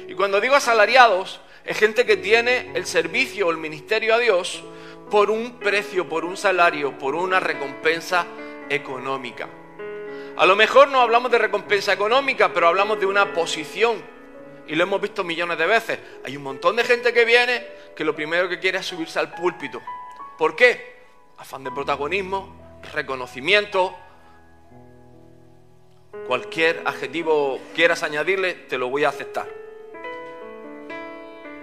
Y 0.09 0.15
cuando 0.15 0.41
digo 0.41 0.55
asalariados, 0.55 1.41
es 1.65 1.79
gente 1.79 2.05
que 2.05 2.17
tiene 2.17 2.71
el 2.75 2.87
servicio 2.87 3.47
o 3.47 3.51
el 3.51 3.57
ministerio 3.57 4.15
a 4.15 4.19
Dios 4.19 4.63
por 5.11 5.31
un 5.31 5.59
precio, 5.59 6.09
por 6.09 6.25
un 6.25 6.37
salario, 6.37 6.99
por 6.99 7.15
una 7.15 7.41
recompensa 7.41 8.27
económica. 8.69 9.49
A 10.37 10.47
lo 10.47 10.57
mejor 10.57 10.89
no 10.89 11.01
hablamos 11.01 11.31
de 11.31 11.39
recompensa 11.39 11.93
económica, 11.93 12.53
pero 12.53 12.69
hablamos 12.69 12.99
de 12.99 13.07
una 13.07 13.33
posición. 13.33 14.03
Y 14.67 14.75
lo 14.75 14.85
hemos 14.85 15.01
visto 15.01 15.25
millones 15.25 15.59
de 15.59 15.67
veces. 15.67 15.99
Hay 16.25 16.37
un 16.37 16.43
montón 16.43 16.77
de 16.77 16.85
gente 16.85 17.13
que 17.13 17.25
viene 17.25 17.67
que 17.95 18.05
lo 18.05 18.15
primero 18.15 18.49
que 18.49 18.59
quiere 18.59 18.79
es 18.79 18.87
subirse 18.87 19.19
al 19.19 19.35
púlpito. 19.35 19.83
¿Por 20.39 20.57
qué? 20.57 21.03
Afán 21.39 21.65
de 21.65 21.71
protagonismo, 21.71 22.81
reconocimiento. 22.95 23.95
Cualquier 26.27 26.83
adjetivo 26.85 27.61
quieras 27.75 28.03
añadirle, 28.03 28.55
te 28.55 28.79
lo 28.79 28.89
voy 28.89 29.05
a 29.05 29.11
aceptar. 29.11 29.49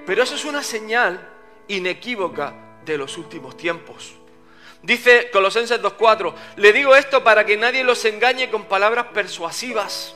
Pero 0.05 0.23
eso 0.23 0.35
es 0.35 0.45
una 0.45 0.61
señal 0.61 1.19
inequívoca 1.67 2.81
de 2.83 2.97
los 2.97 3.17
últimos 3.17 3.55
tiempos. 3.55 4.18
Dice 4.89 5.29
Colosenses 5.29 5.79
2.4, 5.79 6.33
le 6.55 6.73
digo 6.73 6.95
esto 6.95 7.23
para 7.23 7.45
que 7.45 7.55
nadie 7.55 7.83
los 7.83 8.03
engañe 8.05 8.49
con 8.49 8.65
palabras 8.65 9.05
persuasivas. 9.13 10.15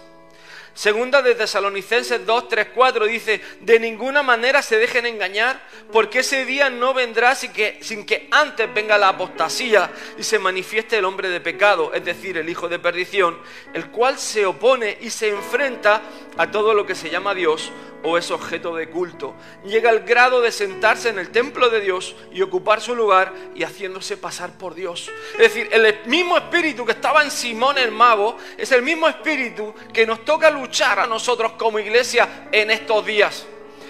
Segunda 0.73 1.21
de 1.21 1.35
Tesalonicenses 1.35 2.25
2, 2.25 2.47
3, 2.47 2.67
4 2.73 3.05
dice, 3.05 3.39
de 3.59 3.79
ninguna 3.79 4.23
manera 4.23 4.63
se 4.63 4.79
dejen 4.79 5.05
engañar, 5.05 5.61
porque 5.91 6.21
ese 6.21 6.45
día 6.45 6.71
no 6.71 6.95
vendrá 6.95 7.35
sin 7.35 7.53
que, 7.53 7.77
sin 7.83 8.03
que 8.03 8.27
antes 8.31 8.73
venga 8.73 8.97
la 8.97 9.09
apostasía 9.09 9.91
y 10.17 10.23
se 10.23 10.39
manifieste 10.39 10.97
el 10.97 11.05
hombre 11.05 11.29
de 11.29 11.39
pecado, 11.39 11.93
es 11.93 12.03
decir, 12.03 12.39
el 12.39 12.49
hijo 12.49 12.67
de 12.67 12.79
perdición, 12.79 13.37
el 13.75 13.91
cual 13.91 14.17
se 14.17 14.47
opone 14.47 14.97
y 15.01 15.11
se 15.11 15.29
enfrenta 15.29 16.01
a 16.35 16.49
todo 16.49 16.73
lo 16.73 16.87
que 16.87 16.95
se 16.95 17.11
llama 17.11 17.35
Dios 17.35 17.71
o 18.03 18.17
es 18.17 18.29
objeto 18.31 18.75
de 18.75 18.89
culto. 18.89 19.33
Llega 19.65 19.89
al 19.89 20.01
grado 20.01 20.41
de 20.41 20.51
sentarse 20.51 21.09
en 21.09 21.19
el 21.19 21.29
templo 21.29 21.69
de 21.69 21.81
Dios 21.81 22.15
y 22.31 22.41
ocupar 22.41 22.81
su 22.81 22.95
lugar 22.95 23.33
y 23.55 23.63
haciéndose 23.63 24.17
pasar 24.17 24.51
por 24.51 24.75
Dios. 24.75 25.09
Es 25.33 25.53
decir, 25.53 25.69
el 25.71 25.99
mismo 26.05 26.37
espíritu 26.37 26.85
que 26.85 26.91
estaba 26.91 27.23
en 27.23 27.31
Simón 27.31 27.77
el 27.77 27.91
mago 27.91 28.37
es 28.57 28.71
el 28.71 28.81
mismo 28.81 29.07
espíritu 29.07 29.73
que 29.91 30.05
nos 30.05 30.23
toca 30.25 30.49
luchar 30.49 30.99
a 30.99 31.07
nosotros 31.07 31.53
como 31.53 31.79
iglesia 31.79 32.47
en 32.51 32.71
estos 32.71 33.05
días. 33.05 33.47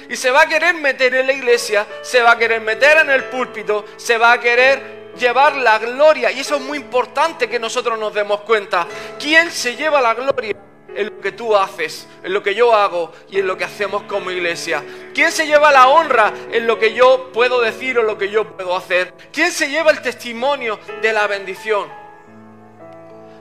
Y 0.09 0.15
se 0.15 0.31
va 0.31 0.41
a 0.41 0.47
querer 0.47 0.75
meter 0.75 1.15
en 1.15 1.27
la 1.27 1.33
iglesia, 1.33 1.87
se 2.01 2.21
va 2.21 2.31
a 2.31 2.37
querer 2.37 2.61
meter 2.61 2.97
en 2.97 3.09
el 3.09 3.25
púlpito, 3.25 3.85
se 3.97 4.17
va 4.17 4.33
a 4.33 4.39
querer 4.39 5.11
llevar 5.17 5.55
la 5.55 5.79
gloria. 5.79 6.31
Y 6.31 6.41
eso 6.41 6.55
es 6.55 6.61
muy 6.61 6.77
importante 6.77 7.49
que 7.49 7.59
nosotros 7.59 7.97
nos 7.97 8.13
demos 8.13 8.41
cuenta. 8.41 8.87
¿Quién 9.17 9.49
se 9.49 9.75
lleva 9.75 10.01
la 10.01 10.13
gloria? 10.13 10.72
En 10.95 11.07
lo 11.07 11.21
que 11.21 11.31
tú 11.31 11.55
haces, 11.55 12.07
en 12.23 12.33
lo 12.33 12.43
que 12.43 12.55
yo 12.55 12.73
hago 12.73 13.11
y 13.29 13.39
en 13.39 13.47
lo 13.47 13.57
que 13.57 13.63
hacemos 13.63 14.03
como 14.03 14.31
iglesia? 14.31 14.83
¿Quién 15.13 15.31
se 15.31 15.45
lleva 15.45 15.71
la 15.71 15.87
honra 15.87 16.33
en 16.51 16.67
lo 16.67 16.79
que 16.79 16.93
yo 16.93 17.31
puedo 17.33 17.61
decir 17.61 17.97
o 17.99 18.03
lo 18.03 18.17
que 18.17 18.29
yo 18.29 18.55
puedo 18.55 18.75
hacer? 18.75 19.13
¿Quién 19.31 19.51
se 19.51 19.69
lleva 19.69 19.91
el 19.91 20.01
testimonio 20.01 20.79
de 21.01 21.13
la 21.13 21.27
bendición? 21.27 21.87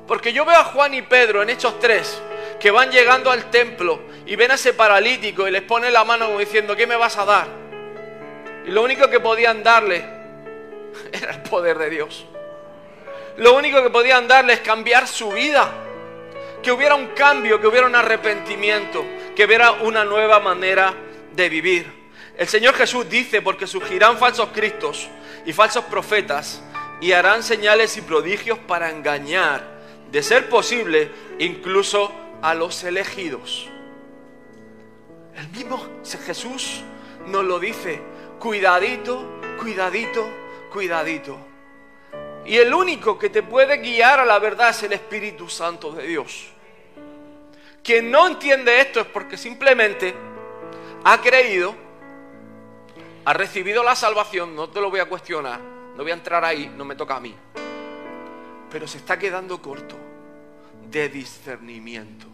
Porque 0.07 0.33
yo 0.33 0.45
veo 0.45 0.57
a 0.57 0.65
Juan 0.65 0.95
y 0.95 1.03
Pedro 1.03 1.43
en 1.43 1.51
Hechos 1.51 1.79
3 1.79 2.23
que 2.61 2.71
van 2.71 2.91
llegando 2.91 3.31
al 3.31 3.51
templo 3.51 4.01
y 4.27 4.37
ven 4.37 4.51
a 4.51 4.55
ese 4.55 4.73
paralítico 4.73 5.49
y 5.49 5.51
les 5.51 5.63
pone 5.63 5.91
la 5.91 6.05
mano 6.05 6.27
como 6.27 6.39
diciendo, 6.39 6.77
¿qué 6.77 6.87
me 6.87 6.97
vas 6.97 7.17
a 7.19 7.25
dar? 7.25 7.47
Y 8.67 8.71
lo 8.71 8.83
único 8.83 9.09
que 9.09 9.21
podían 9.21 9.63
darle 9.63 10.05
era 11.13 11.33
el 11.33 11.43
poder 11.43 11.79
de 11.79 11.91
Dios. 11.91 12.27
Lo 13.39 13.55
único 13.57 13.83
que 13.83 13.91
podían 13.91 14.29
darle 14.29 14.55
es 14.55 14.61
cambiar 14.61 15.09
su 15.09 15.31
vida 15.33 15.73
que 16.63 16.73
hubiera 16.73 16.95
un 16.95 17.09
cambio, 17.09 17.61
que 17.61 17.67
hubiera 17.67 17.87
un 17.87 17.95
arrepentimiento, 17.95 19.05
que 19.35 19.45
hubiera 19.45 19.73
una 19.73 20.05
nueva 20.05 20.41
manera 20.41 20.95
de 21.35 21.49
vivir. 21.49 22.03
El 22.37 22.49
Señor 22.49 22.75
Jesús 22.75 23.09
dice, 23.09 23.43
porque 23.43 23.67
surgirán 23.67 24.19
falsos 24.19 24.51
cristos 24.55 25.09
y 25.45 25.53
falsos 25.53 25.85
profetas 25.85 26.63
y 27.01 27.13
harán 27.13 27.43
señales 27.43 27.97
y 27.97 28.01
prodigios 28.01 28.59
para 28.61 28.91
engañar, 28.91 29.83
de 30.11 30.23
ser 30.23 30.49
posible, 30.49 31.11
incluso 31.39 32.13
a 32.43 32.55
los 32.55 32.85
elegidos. 32.85 33.69
El 35.37 35.49
mismo 35.49 35.85
Jesús 36.25 36.83
nos 37.27 37.45
lo 37.45 37.59
dice, 37.59 38.01
cuidadito, 38.39 39.41
cuidadito, 39.59 40.29
cuidadito. 40.71 41.52
Y 42.45 42.57
el 42.57 42.75
único 42.75 43.19
que 43.19 43.31
te 43.31 43.43
puede 43.43 43.79
guiar 43.79 44.21
a 44.21 44.25
la 44.25 44.39
verdad 44.39 44.71
es 44.71 44.83
el 44.83 44.93
Espíritu 44.93 45.49
Santo 45.49 45.93
de 45.93 46.07
Dios. 46.07 46.49
Quien 47.83 48.11
no 48.11 48.27
entiende 48.27 48.81
esto 48.81 49.01
es 49.01 49.07
porque 49.07 49.37
simplemente 49.37 50.15
ha 51.05 51.21
creído, 51.21 51.75
ha 53.25 53.33
recibido 53.33 53.83
la 53.83 53.95
salvación, 53.95 54.55
no 54.55 54.69
te 54.69 54.81
lo 54.81 54.91
voy 54.91 55.01
a 55.01 55.07
cuestionar, 55.07 55.61
no 55.61 56.03
voy 56.03 56.11
a 56.11 56.15
entrar 56.15 56.45
ahí, 56.45 56.73
no 56.77 56.85
me 56.85 56.95
toca 56.95 57.17
a 57.17 57.21
mí. 57.21 57.35
Pero 58.71 58.87
se 58.87 58.99
está 58.99 59.19
quedando 59.19 59.61
corto 59.61 59.97
de 60.91 61.09
discernimiento. 61.09 62.27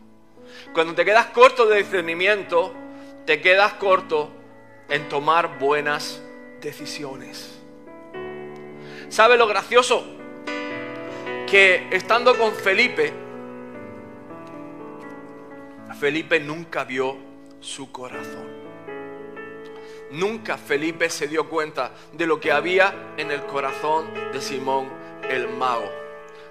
Cuando 0.72 0.94
te 0.94 1.04
quedas 1.04 1.26
corto 1.26 1.66
de 1.66 1.78
discernimiento, 1.78 2.72
te 3.26 3.40
quedas 3.40 3.74
corto 3.74 4.30
en 4.88 5.08
tomar 5.08 5.58
buenas 5.58 6.22
decisiones. 6.60 7.57
¿Sabe 9.08 9.36
lo 9.36 9.46
gracioso? 9.46 10.04
Que 11.46 11.88
estando 11.90 12.36
con 12.36 12.52
Felipe, 12.54 13.12
Felipe 15.98 16.38
nunca 16.40 16.84
vio 16.84 17.16
su 17.60 17.90
corazón. 17.90 18.46
Nunca 20.10 20.56
Felipe 20.56 21.10
se 21.10 21.26
dio 21.26 21.48
cuenta 21.48 21.92
de 22.12 22.26
lo 22.26 22.38
que 22.38 22.52
había 22.52 23.14
en 23.16 23.30
el 23.30 23.42
corazón 23.44 24.12
de 24.32 24.40
Simón 24.40 24.88
el 25.28 25.48
mago. 25.48 25.90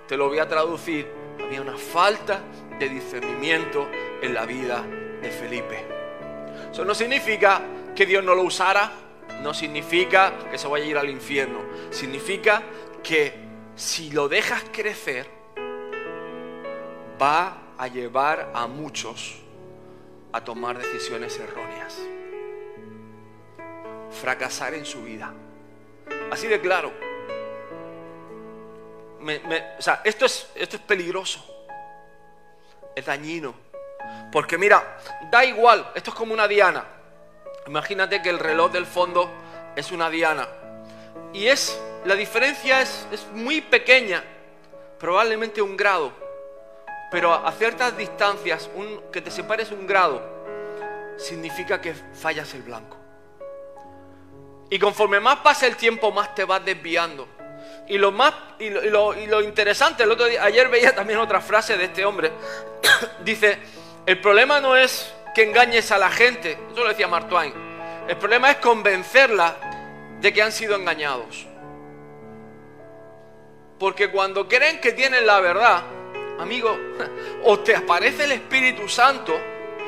Te 0.08 0.18
lo 0.18 0.28
voy 0.28 0.40
a 0.40 0.48
traducir 0.48 1.08
había 1.48 1.62
una 1.62 1.78
falta 1.78 2.42
de 2.78 2.90
discernimiento 2.90 3.90
en 4.22 4.34
la 4.34 4.46
vida 4.46 4.84
de 5.22 5.32
Felipe. 5.32 5.86
Eso 6.72 6.84
no 6.84 6.94
significa 6.94 7.62
que 7.96 8.06
Dios 8.06 8.24
no 8.24 8.36
lo 8.36 8.44
usara, 8.44 8.92
no 9.42 9.54
significa 9.54 10.34
que 10.50 10.58
se 10.58 10.68
vaya 10.68 10.86
a 10.86 10.88
ir 10.88 10.98
al 10.98 11.10
infierno, 11.10 11.60
significa 11.92 12.64
que 13.04 13.34
si 13.76 14.12
lo 14.12 14.28
dejas 14.28 14.64
crecer, 14.72 15.28
va 17.22 17.74
a 17.78 17.88
llevar 17.88 18.52
a 18.54 18.68
muchos 18.68 19.38
a 20.32 20.44
tomar 20.44 20.78
decisiones 20.78 21.40
erróneas, 21.40 21.98
fracasar 24.22 24.74
en 24.74 24.86
su 24.86 25.04
vida. 25.04 25.34
Así 26.32 26.48
de 26.48 26.60
claro. 26.60 26.92
o 29.22 29.82
sea, 29.82 30.02
esto 30.04 30.26
es, 30.26 30.50
esto 30.56 30.78
es 30.78 30.82
peligroso, 30.82 31.46
es 32.96 33.06
dañino. 33.06 33.68
Porque 34.32 34.58
mira, 34.58 35.00
da 35.32 35.46
igual, 35.46 35.92
esto 35.96 36.12
es 36.12 36.16
como 36.16 36.34
una 36.34 36.48
diana. 36.48 36.86
Imagínate 37.68 38.22
que 38.22 38.30
el 38.30 38.40
reloj 38.40 38.72
del 38.72 38.86
fondo 38.86 39.32
es 39.76 39.92
una 39.92 40.10
diana. 40.10 40.48
Y 41.34 41.48
es, 41.48 41.80
la 42.06 42.16
diferencia 42.16 42.82
es, 42.82 43.08
es 43.12 43.28
muy 43.34 43.62
pequeña, 43.62 44.24
probablemente 45.00 45.62
un 45.62 45.76
grado. 45.76 46.12
Pero 47.12 47.34
a 47.34 47.52
ciertas 47.52 47.98
distancias, 47.98 48.70
un, 48.76 49.02
que 49.12 49.22
te 49.22 49.32
separes 49.32 49.72
un 49.72 49.86
grado, 49.86 50.22
significa 51.18 51.80
que 51.82 51.94
fallas 51.94 52.54
el 52.54 52.64
blanco. 52.64 52.98
Y 54.70 54.80
conforme 54.80 55.20
más 55.20 55.38
pasa 55.38 55.66
el 55.68 55.78
tiempo, 55.78 56.12
más 56.12 56.36
te 56.36 56.44
vas 56.44 56.64
desviando. 56.64 57.28
Y 57.88 57.98
lo 57.98 58.12
más 58.12 58.34
y 58.60 58.70
lo, 58.70 59.42
interesante, 59.42 60.04
el 60.04 60.12
otro 60.12 60.26
día, 60.26 60.44
ayer 60.44 60.68
veía 60.68 60.94
también 60.94 61.20
otra 61.20 61.40
frase 61.40 61.78
de 61.78 61.86
este 61.86 62.04
hombre. 62.04 62.32
Dice, 63.24 63.58
el 64.06 64.20
problema 64.20 64.60
no 64.60 64.76
es 64.76 65.14
que 65.34 65.44
engañes 65.44 65.92
a 65.92 65.98
la 65.98 66.10
gente, 66.10 66.58
eso 66.72 66.84
lo 66.84 66.90
decía 66.90 67.08
Mark 67.08 67.28
Twain. 67.28 67.54
El 68.08 68.18
problema 68.18 68.52
es 68.52 68.58
convencerla 68.58 69.56
de 70.22 70.34
que 70.34 70.42
han 70.42 70.52
sido 70.52 70.76
engañados. 70.76 71.46
Porque 73.80 74.10
cuando 74.10 74.48
creen 74.48 74.80
que 74.80 74.94
tienen 74.94 75.26
la 75.26 75.40
verdad, 75.40 75.84
amigo, 76.40 76.78
o 77.44 77.60
te 77.60 77.76
aparece 77.76 78.24
el 78.24 78.32
Espíritu 78.32 78.88
Santo. 78.90 79.38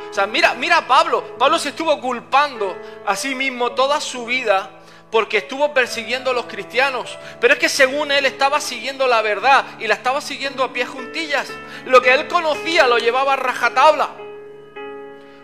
O 0.09 0.13
sea, 0.13 0.27
mira, 0.27 0.53
mira 0.53 0.77
a 0.77 0.87
Pablo. 0.87 1.37
Pablo 1.37 1.57
se 1.57 1.69
estuvo 1.69 1.99
culpando 1.99 2.77
a 3.05 3.15
sí 3.15 3.35
mismo 3.35 3.71
toda 3.71 3.99
su 3.99 4.25
vida 4.25 4.71
porque 5.11 5.37
estuvo 5.37 5.73
persiguiendo 5.73 6.31
a 6.31 6.33
los 6.33 6.45
cristianos. 6.45 7.17
Pero 7.39 7.53
es 7.53 7.59
que 7.59 7.69
según 7.69 8.11
él 8.11 8.25
estaba 8.25 8.61
siguiendo 8.61 9.07
la 9.07 9.21
verdad 9.21 9.65
y 9.79 9.87
la 9.87 9.95
estaba 9.95 10.21
siguiendo 10.21 10.63
a 10.63 10.73
pie 10.73 10.85
juntillas. 10.85 11.51
Lo 11.85 12.01
que 12.01 12.13
él 12.13 12.27
conocía 12.27 12.87
lo 12.87 12.97
llevaba 12.97 13.33
a 13.33 13.37
rajatabla. 13.37 14.09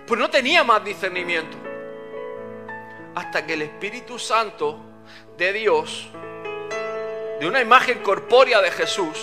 Pues 0.07 0.19
no 0.19 0.29
tenía 0.29 0.63
más 0.63 0.83
discernimiento. 0.83 1.57
Hasta 3.15 3.45
que 3.45 3.53
el 3.53 3.63
Espíritu 3.63 4.19
Santo 4.19 4.79
de 5.37 5.51
Dios, 5.53 6.09
de 7.39 7.47
una 7.47 7.59
imagen 7.59 7.99
corpórea 7.99 8.61
de 8.61 8.71
Jesús, 8.71 9.17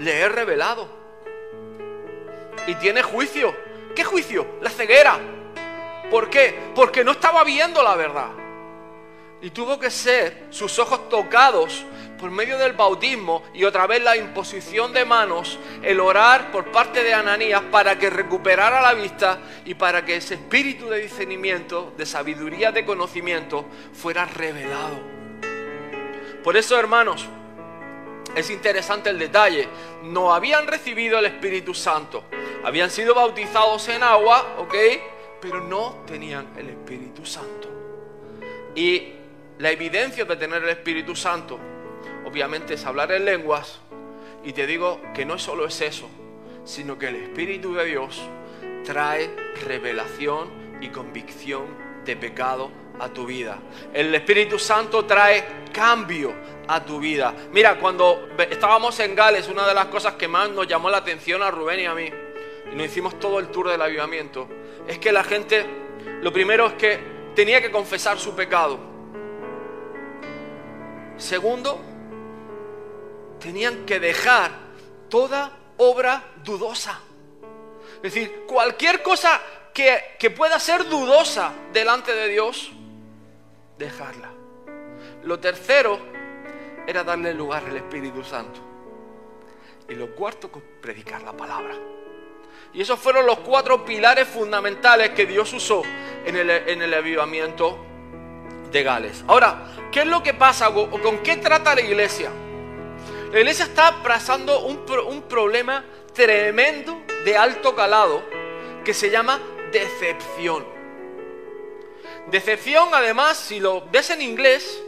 le 0.00 0.20
he 0.20 0.28
revelado. 0.28 0.88
Y 2.66 2.74
tiene 2.76 3.02
juicio. 3.02 3.54
¿Qué 3.94 4.02
juicio? 4.02 4.46
La 4.60 4.70
ceguera. 4.70 5.18
¿Por 6.10 6.28
qué? 6.28 6.58
Porque 6.74 7.04
no 7.04 7.12
estaba 7.12 7.44
viendo 7.44 7.82
la 7.82 7.94
verdad. 7.94 8.30
Y 9.40 9.50
tuvo 9.50 9.78
que 9.78 9.90
ser 9.90 10.46
sus 10.50 10.78
ojos 10.78 11.08
tocados 11.08 11.84
por 12.22 12.30
medio 12.30 12.56
del 12.56 12.74
bautismo 12.74 13.42
y 13.52 13.64
otra 13.64 13.88
vez 13.88 14.00
la 14.00 14.16
imposición 14.16 14.92
de 14.92 15.04
manos, 15.04 15.58
el 15.82 15.98
orar 15.98 16.52
por 16.52 16.70
parte 16.70 17.02
de 17.02 17.12
Ananías 17.12 17.62
para 17.72 17.98
que 17.98 18.10
recuperara 18.10 18.80
la 18.80 18.94
vista 18.94 19.40
y 19.64 19.74
para 19.74 20.04
que 20.04 20.14
ese 20.14 20.34
espíritu 20.34 20.88
de 20.88 21.00
discernimiento, 21.00 21.92
de 21.96 22.06
sabiduría, 22.06 22.70
de 22.70 22.84
conocimiento 22.84 23.64
fuera 23.92 24.24
revelado. 24.24 25.00
Por 26.44 26.56
eso, 26.56 26.78
hermanos, 26.78 27.26
es 28.36 28.50
interesante 28.50 29.10
el 29.10 29.18
detalle. 29.18 29.66
No 30.04 30.32
habían 30.32 30.68
recibido 30.68 31.18
el 31.18 31.26
Espíritu 31.26 31.74
Santo. 31.74 32.22
Habían 32.62 32.90
sido 32.90 33.16
bautizados 33.16 33.88
en 33.88 34.00
agua, 34.04 34.58
¿ok? 34.58 34.74
Pero 35.40 35.60
no 35.60 36.04
tenían 36.06 36.52
el 36.56 36.68
Espíritu 36.68 37.26
Santo. 37.26 37.68
Y 38.76 39.12
la 39.58 39.72
evidencia 39.72 40.24
de 40.24 40.36
tener 40.36 40.62
el 40.62 40.68
Espíritu 40.68 41.16
Santo, 41.16 41.58
obviamente, 42.24 42.74
es 42.74 42.84
hablar 42.84 43.12
en 43.12 43.24
lenguas. 43.24 43.80
Y 44.44 44.52
te 44.52 44.66
digo 44.66 45.00
que 45.14 45.24
no 45.24 45.38
solo 45.38 45.66
es 45.66 45.80
eso, 45.80 46.08
sino 46.64 46.98
que 46.98 47.08
el 47.08 47.16
Espíritu 47.16 47.74
de 47.74 47.84
Dios 47.84 48.22
trae 48.84 49.30
revelación 49.64 50.50
y 50.80 50.88
convicción 50.88 51.66
de 52.04 52.16
pecado 52.16 52.70
a 52.98 53.08
tu 53.08 53.26
vida. 53.26 53.58
El 53.92 54.14
Espíritu 54.14 54.58
Santo 54.58 55.04
trae 55.04 55.44
cambio 55.72 56.34
a 56.68 56.84
tu 56.84 56.98
vida. 56.98 57.34
Mira, 57.52 57.78
cuando 57.78 58.28
estábamos 58.50 58.98
en 59.00 59.14
Gales, 59.14 59.48
una 59.48 59.66
de 59.66 59.74
las 59.74 59.86
cosas 59.86 60.14
que 60.14 60.28
más 60.28 60.50
nos 60.50 60.66
llamó 60.66 60.90
la 60.90 60.98
atención 60.98 61.42
a 61.42 61.50
Rubén 61.50 61.80
y 61.80 61.86
a 61.86 61.94
mí, 61.94 62.08
y 62.72 62.74
nos 62.74 62.86
hicimos 62.86 63.18
todo 63.18 63.38
el 63.38 63.48
tour 63.48 63.68
del 63.68 63.82
avivamiento, 63.82 64.48
es 64.86 64.98
que 64.98 65.12
la 65.12 65.24
gente, 65.24 65.64
lo 66.20 66.32
primero 66.32 66.66
es 66.66 66.74
que 66.74 66.98
tenía 67.34 67.60
que 67.60 67.70
confesar 67.70 68.18
su 68.18 68.34
pecado. 68.34 68.78
Segundo, 71.16 71.80
tenían 73.42 73.84
que 73.84 73.98
dejar 73.98 74.52
toda 75.08 75.50
obra 75.78 76.22
dudosa. 76.44 77.00
Es 77.96 78.14
decir, 78.14 78.44
cualquier 78.46 79.02
cosa 79.02 79.40
que, 79.74 80.16
que 80.18 80.30
pueda 80.30 80.58
ser 80.58 80.88
dudosa 80.88 81.52
delante 81.72 82.14
de 82.14 82.28
Dios, 82.28 82.70
dejarla. 83.78 84.30
Lo 85.24 85.38
tercero 85.38 85.98
era 86.86 87.04
darle 87.04 87.34
lugar 87.34 87.64
al 87.64 87.76
Espíritu 87.76 88.22
Santo. 88.22 88.60
Y 89.88 89.94
lo 89.94 90.14
cuarto, 90.14 90.50
predicar 90.80 91.22
la 91.22 91.36
palabra. 91.36 91.74
Y 92.72 92.80
esos 92.80 92.98
fueron 92.98 93.26
los 93.26 93.40
cuatro 93.40 93.84
pilares 93.84 94.26
fundamentales 94.28 95.10
que 95.10 95.26
Dios 95.26 95.52
usó 95.52 95.82
en 96.24 96.36
el, 96.36 96.48
en 96.48 96.80
el 96.80 96.94
avivamiento 96.94 97.84
de 98.70 98.82
Gales. 98.82 99.24
Ahora, 99.26 99.90
¿qué 99.90 100.00
es 100.00 100.06
lo 100.06 100.22
que 100.22 100.32
pasa 100.32 100.70
o 100.70 100.90
con 100.90 101.18
qué 101.18 101.36
trata 101.36 101.74
la 101.74 101.82
iglesia? 101.82 102.30
La 103.32 103.40
iglesia 103.40 103.64
está 103.64 104.02
pasando 104.02 104.60
un, 104.66 104.84
un 105.08 105.22
problema 105.22 105.82
tremendo 106.12 107.00
de 107.24 107.34
alto 107.34 107.74
calado 107.74 108.22
que 108.84 108.92
se 108.92 109.08
llama 109.08 109.40
decepción. 109.72 110.66
Decepción, 112.30 112.90
además, 112.92 113.38
si 113.38 113.58
lo 113.58 113.86
ves 113.90 114.10
en 114.10 114.20
inglés, 114.20 114.78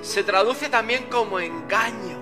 se 0.00 0.24
traduce 0.24 0.70
también 0.70 1.04
como 1.10 1.38
engaño. 1.38 2.18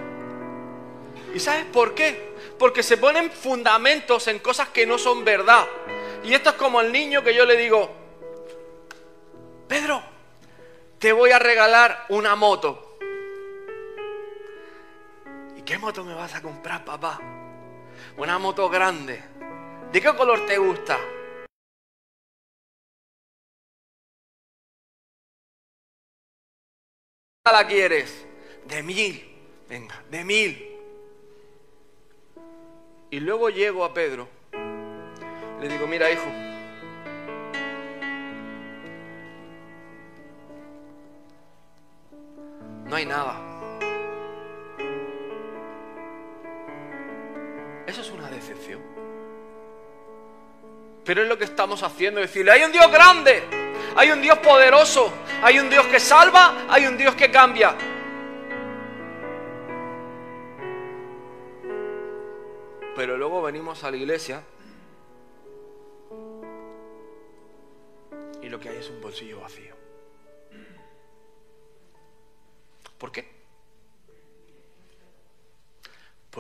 ¿Y 1.32 1.38
sabes 1.38 1.66
por 1.66 1.94
qué? 1.94 2.34
Porque 2.58 2.82
se 2.82 2.96
ponen 2.96 3.30
fundamentos 3.30 4.26
en 4.26 4.40
cosas 4.40 4.70
que 4.70 4.86
no 4.86 4.98
son 4.98 5.24
verdad. 5.24 5.68
Y 6.24 6.34
esto 6.34 6.50
es 6.50 6.56
como 6.56 6.80
el 6.80 6.90
niño 6.90 7.22
que 7.22 7.32
yo 7.32 7.44
le 7.46 7.56
digo, 7.56 7.88
Pedro, 9.68 10.02
te 10.98 11.12
voy 11.12 11.30
a 11.30 11.38
regalar 11.38 12.06
una 12.08 12.34
moto. 12.34 12.89
¿Y 15.60 15.62
qué 15.62 15.76
moto 15.76 16.02
me 16.02 16.14
vas 16.14 16.34
a 16.34 16.40
comprar, 16.40 16.82
papá? 16.86 17.20
Una 18.16 18.38
moto 18.38 18.70
grande. 18.70 19.22
¿De 19.92 20.00
qué 20.00 20.16
color 20.16 20.46
te 20.46 20.56
gusta? 20.56 20.98
la 27.44 27.66
quieres? 27.66 28.26
De 28.66 28.82
mil. 28.82 29.22
Venga, 29.68 30.02
de 30.10 30.24
mil. 30.24 30.78
Y 33.10 33.20
luego 33.20 33.50
llego 33.50 33.84
a 33.84 33.92
Pedro. 33.92 34.28
Le 35.60 35.68
digo, 35.68 35.86
mira 35.86 36.10
hijo. 36.10 36.24
No 42.86 42.96
hay 42.96 43.04
nada. 43.04 43.49
Eso 47.90 48.02
es 48.02 48.10
una 48.12 48.30
decepción. 48.30 48.80
Pero 51.04 51.22
es 51.22 51.28
lo 51.28 51.36
que 51.36 51.42
estamos 51.42 51.82
haciendo, 51.82 52.20
decirle, 52.20 52.52
hay 52.52 52.62
un 52.62 52.70
Dios 52.70 52.88
grande, 52.88 53.42
hay 53.96 54.12
un 54.12 54.22
Dios 54.22 54.38
poderoso, 54.38 55.12
hay 55.42 55.58
un 55.58 55.68
Dios 55.68 55.84
que 55.88 55.98
salva, 55.98 56.66
hay 56.68 56.86
un 56.86 56.96
Dios 56.96 57.16
que 57.16 57.32
cambia. 57.32 57.74
Pero 62.94 63.16
luego 63.16 63.42
venimos 63.42 63.82
a 63.82 63.90
la 63.90 63.96
iglesia 63.96 64.44
y 68.40 68.48
lo 68.48 68.60
que 68.60 68.68
hay 68.68 68.76
es 68.76 68.88
un 68.88 69.00
bolsillo 69.00 69.40
vacío. 69.40 69.74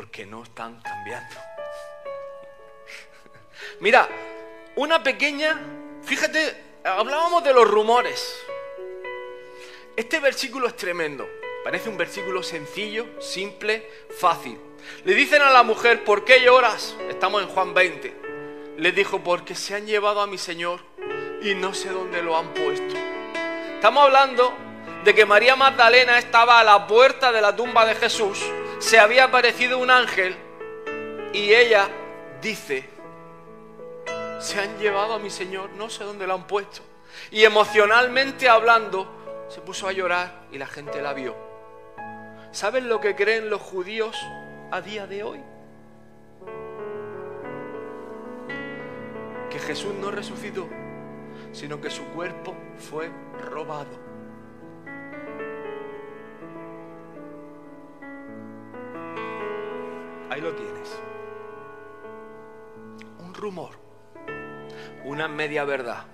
Porque 0.00 0.24
no 0.24 0.44
están 0.44 0.80
cambiando. 0.80 1.36
Mira, 3.80 4.08
una 4.76 5.02
pequeña, 5.02 5.60
fíjate, 6.02 6.56
hablábamos 6.82 7.44
de 7.44 7.52
los 7.52 7.70
rumores. 7.70 8.34
Este 9.94 10.18
versículo 10.18 10.68
es 10.68 10.74
tremendo. 10.74 11.28
Parece 11.62 11.90
un 11.90 11.98
versículo 11.98 12.42
sencillo, 12.42 13.20
simple, 13.20 13.90
fácil. 14.18 14.58
Le 15.04 15.12
dicen 15.12 15.42
a 15.42 15.50
la 15.50 15.64
mujer, 15.64 16.02
¿por 16.02 16.24
qué 16.24 16.40
lloras? 16.40 16.96
Estamos 17.10 17.42
en 17.42 17.50
Juan 17.50 17.74
20. 17.74 18.14
Le 18.78 18.92
dijo, 18.92 19.22
porque 19.22 19.54
se 19.54 19.74
han 19.74 19.86
llevado 19.86 20.22
a 20.22 20.26
mi 20.26 20.38
Señor 20.38 20.80
y 21.42 21.54
no 21.54 21.74
sé 21.74 21.90
dónde 21.90 22.22
lo 22.22 22.38
han 22.38 22.54
puesto. 22.54 22.96
Estamos 23.74 24.04
hablando 24.04 24.56
de 25.04 25.14
que 25.14 25.26
María 25.26 25.56
Magdalena 25.56 26.16
estaba 26.16 26.58
a 26.58 26.64
la 26.64 26.86
puerta 26.86 27.32
de 27.32 27.42
la 27.42 27.54
tumba 27.54 27.84
de 27.84 27.96
Jesús, 27.96 28.42
se 28.80 28.98
había 28.98 29.24
aparecido 29.24 29.78
un 29.78 29.90
ángel 29.90 30.34
y 31.32 31.52
ella 31.52 31.88
dice, 32.40 32.88
se 34.40 34.58
han 34.58 34.78
llevado 34.78 35.14
a 35.14 35.18
mi 35.18 35.30
Señor, 35.30 35.70
no 35.70 35.90
sé 35.90 36.02
dónde 36.02 36.26
lo 36.26 36.34
han 36.34 36.46
puesto. 36.46 36.80
Y 37.30 37.44
emocionalmente 37.44 38.48
hablando, 38.48 39.46
se 39.48 39.60
puso 39.60 39.86
a 39.86 39.92
llorar 39.92 40.46
y 40.50 40.58
la 40.58 40.66
gente 40.66 41.02
la 41.02 41.12
vio. 41.12 41.36
¿Saben 42.52 42.88
lo 42.88 43.00
que 43.00 43.14
creen 43.14 43.50
los 43.50 43.60
judíos 43.60 44.16
a 44.72 44.80
día 44.80 45.06
de 45.06 45.22
hoy? 45.22 45.40
Que 49.50 49.58
Jesús 49.58 49.92
no 49.94 50.10
resucitó, 50.10 50.68
sino 51.52 51.80
que 51.80 51.90
su 51.90 52.04
cuerpo 52.06 52.56
fue 52.78 53.10
robado. 53.40 54.09
Ahí 60.30 60.40
lo 60.40 60.54
tienes. 60.54 60.88
Un 63.18 63.34
rumor, 63.34 63.72
una 65.04 65.28
media 65.28 65.64
verdad. 65.64 66.04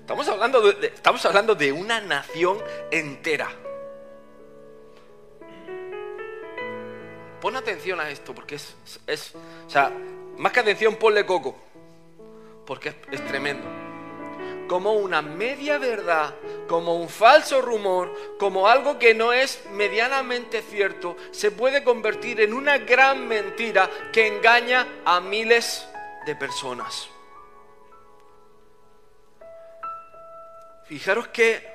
Estamos 0.00 0.26
hablando 0.28 0.60
de, 0.72 0.86
estamos 0.86 1.24
hablando 1.26 1.54
de 1.54 1.70
una 1.70 2.00
nación 2.00 2.58
entera. 2.90 3.50
Pon 7.42 7.54
atención 7.54 8.00
a 8.00 8.10
esto, 8.10 8.34
porque 8.34 8.56
es, 8.56 8.74
es, 9.06 9.34
o 9.66 9.70
sea, 9.70 9.92
más 10.38 10.50
que 10.52 10.60
atención, 10.60 10.96
ponle 10.96 11.24
coco, 11.26 11.56
porque 12.66 12.96
es 13.12 13.24
tremendo 13.26 13.87
como 14.68 14.92
una 14.92 15.22
media 15.22 15.78
verdad, 15.78 16.34
como 16.68 16.94
un 16.94 17.08
falso 17.08 17.60
rumor, 17.62 18.14
como 18.38 18.68
algo 18.68 18.98
que 18.98 19.14
no 19.14 19.32
es 19.32 19.64
medianamente 19.72 20.62
cierto, 20.62 21.16
se 21.32 21.50
puede 21.50 21.82
convertir 21.82 22.40
en 22.40 22.52
una 22.52 22.78
gran 22.78 23.26
mentira 23.26 23.90
que 24.12 24.28
engaña 24.28 24.86
a 25.04 25.20
miles 25.20 25.88
de 26.26 26.36
personas. 26.36 27.08
Fijaros 30.84 31.28
que 31.28 31.66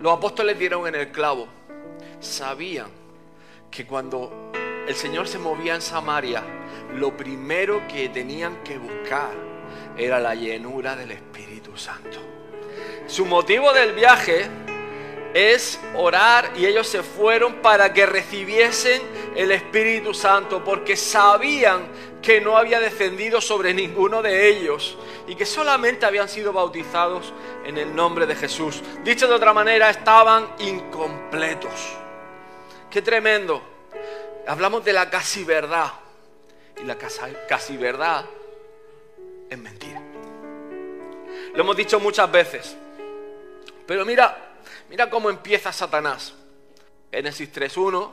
los 0.00 0.12
apóstoles 0.12 0.58
dieron 0.58 0.86
en 0.86 0.94
el 0.94 1.10
clavo. 1.10 1.48
Sabían 2.20 2.90
que 3.70 3.86
cuando 3.86 4.52
el 4.86 4.94
Señor 4.94 5.26
se 5.26 5.38
movía 5.38 5.74
en 5.74 5.82
Samaria, 5.82 6.42
lo 6.94 7.16
primero 7.16 7.82
que 7.88 8.08
tenían 8.08 8.62
que 8.62 8.78
buscar 8.78 9.55
era 9.96 10.20
la 10.20 10.34
llenura 10.34 10.96
del 10.96 11.12
Espíritu 11.12 11.76
Santo. 11.76 12.18
Su 13.06 13.24
motivo 13.24 13.72
del 13.72 13.92
viaje 13.92 14.48
es 15.32 15.78
orar 15.94 16.52
y 16.56 16.66
ellos 16.66 16.86
se 16.86 17.02
fueron 17.02 17.56
para 17.56 17.92
que 17.92 18.06
recibiesen 18.06 19.02
el 19.34 19.52
Espíritu 19.52 20.14
Santo 20.14 20.64
porque 20.64 20.96
sabían 20.96 21.88
que 22.22 22.40
no 22.40 22.56
había 22.56 22.80
descendido 22.80 23.40
sobre 23.40 23.74
ninguno 23.74 24.22
de 24.22 24.48
ellos 24.48 24.96
y 25.28 25.34
que 25.34 25.46
solamente 25.46 26.06
habían 26.06 26.28
sido 26.28 26.52
bautizados 26.52 27.32
en 27.64 27.78
el 27.78 27.94
nombre 27.94 28.26
de 28.26 28.34
Jesús. 28.34 28.82
Dicho 29.04 29.28
de 29.28 29.34
otra 29.34 29.52
manera, 29.52 29.90
estaban 29.90 30.48
incompletos. 30.58 31.96
Qué 32.90 33.02
tremendo. 33.02 33.62
Hablamos 34.46 34.84
de 34.84 34.92
la 34.92 35.10
casi 35.10 35.44
verdad. 35.44 35.92
Y 36.80 36.84
la 36.84 36.96
casi 36.96 37.76
verdad 37.76 38.24
es 39.48 39.58
mentira. 39.58 40.02
Lo 41.54 41.62
hemos 41.62 41.76
dicho 41.76 41.98
muchas 42.00 42.30
veces. 42.30 42.76
Pero 43.86 44.04
mira, 44.04 44.56
mira 44.90 45.08
cómo 45.08 45.30
empieza 45.30 45.72
Satanás. 45.72 46.34
Génesis 47.10 47.52
3.1. 47.52 48.12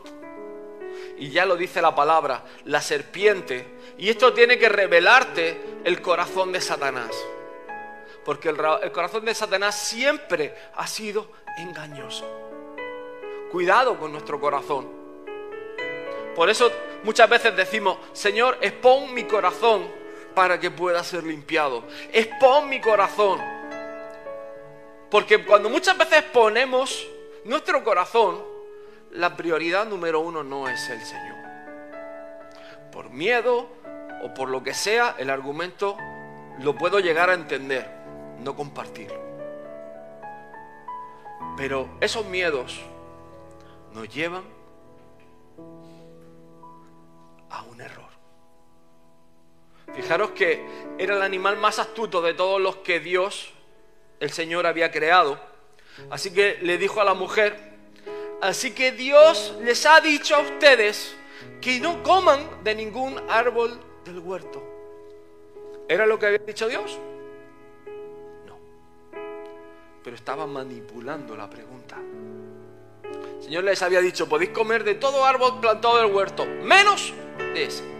Y 1.17 1.30
ya 1.30 1.46
lo 1.46 1.56
dice 1.56 1.82
la 1.82 1.93
palabra, 1.93 2.43
la 2.65 2.82
serpiente. 2.82 3.78
Y 3.98 4.10
esto 4.10 4.34
tiene 4.34 4.58
que 4.58 4.69
revelarte 4.69 5.60
el 5.84 6.02
corazón 6.02 6.52
de 6.52 6.62
Satanás. 6.62 7.12
Porque 8.24 8.50
el, 8.50 8.58
el 8.82 8.91
corazón 8.91 9.26
de 9.26 9.34
Satanás 9.34 9.76
siempre 9.76 10.56
ha 10.76 10.88
sido 10.88 11.32
engañoso. 11.58 12.26
Cuidado 13.52 14.00
con 14.00 14.12
nuestro 14.12 14.39
corazón. 14.39 14.89
Por 16.36 16.50
eso 16.50 16.72
muchas 17.04 17.30
veces 17.30 17.56
decimos, 17.56 17.98
Señor, 18.13 18.58
expon 18.62 19.13
mi 19.13 19.26
corazón 19.26 20.03
para 20.34 20.60
que 20.60 20.72
pueda 20.72 21.04
ser 21.04 21.24
limpiado. 21.24 21.84
Expon 22.12 22.69
mi 22.69 22.82
corazón. 22.82 23.39
Porque 25.10 25.46
cuando 25.46 25.69
muchas 25.69 25.98
veces 25.98 26.24
ponemos 26.24 27.08
nuestro 27.46 27.84
corazón, 27.84 28.43
la 29.12 29.36
prioridad 29.36 29.86
número 29.86 30.19
uno 30.22 30.43
no 30.43 30.67
es 30.67 30.89
el 30.89 31.02
Señor. 31.02 31.38
Por 32.91 33.10
miedo 33.12 33.67
o 34.24 34.34
por 34.34 34.50
lo 34.50 34.63
que 34.63 34.74
sea, 34.74 35.15
el 35.17 35.30
argumento 35.30 35.98
lo 36.60 36.76
puedo 36.76 37.00
llegar 37.00 37.30
a 37.30 37.34
entender, 37.34 37.88
no 38.39 38.56
compartirlo. 38.56 39.22
Pero 41.58 41.89
esos 42.02 42.26
miedos 42.26 42.82
nos 43.93 44.10
llevan 44.10 44.43
a 47.50 47.63
un 47.63 47.82
error. 47.82 48.03
Fijaros 49.96 50.32
que 50.32 50.65
era 50.98 51.15
el 51.15 51.22
animal 51.22 51.58
más 51.58 51.80
astuto 51.80 52.22
de 52.22 52.34
todos 52.34 52.60
los 52.60 52.78
que 52.78 53.00
Dios, 53.00 53.52
el 54.19 54.32
Señor, 54.32 54.65
había 54.65 54.91
creado. 54.91 55.39
Así 56.10 56.32
que 56.34 56.58
le 56.62 56.78
dijo 56.78 57.02
a 57.02 57.04
la 57.04 57.13
mujer, 57.13 57.58
así 58.41 58.72
que 58.72 58.91
Dios 58.91 59.56
les 59.62 59.86
ha 59.86 60.02
dicho 60.02 60.36
a 60.36 60.39
ustedes 60.39 61.15
que 61.62 61.80
no 61.80 62.02
coman 62.02 62.63
de 62.63 62.76
ningún 62.76 63.22
árbol 63.30 63.80
del 64.04 64.19
huerto. 64.19 64.63
¿Era 65.88 66.06
lo 66.06 66.17
que 66.17 66.26
había 66.26 66.39
dicho 66.39 66.67
Dios? 66.67 66.98
No. 68.48 68.58
Pero 70.04 70.15
estaba 70.15 70.48
manipulando 70.48 71.36
la 71.36 71.50
pregunta. 71.50 71.98
El 73.38 73.43
Señor 73.43 73.65
les 73.65 73.82
había 73.82 74.00
dicho, 74.00 74.28
podéis 74.28 74.52
comer 74.52 74.84
de 74.84 74.96
todo 74.96 75.26
árbol 75.26 75.60
plantado 75.60 75.98
del 75.98 76.12
huerto, 76.12 76.46
menos 76.46 77.13
de 77.38 77.65
ese. 77.65 77.92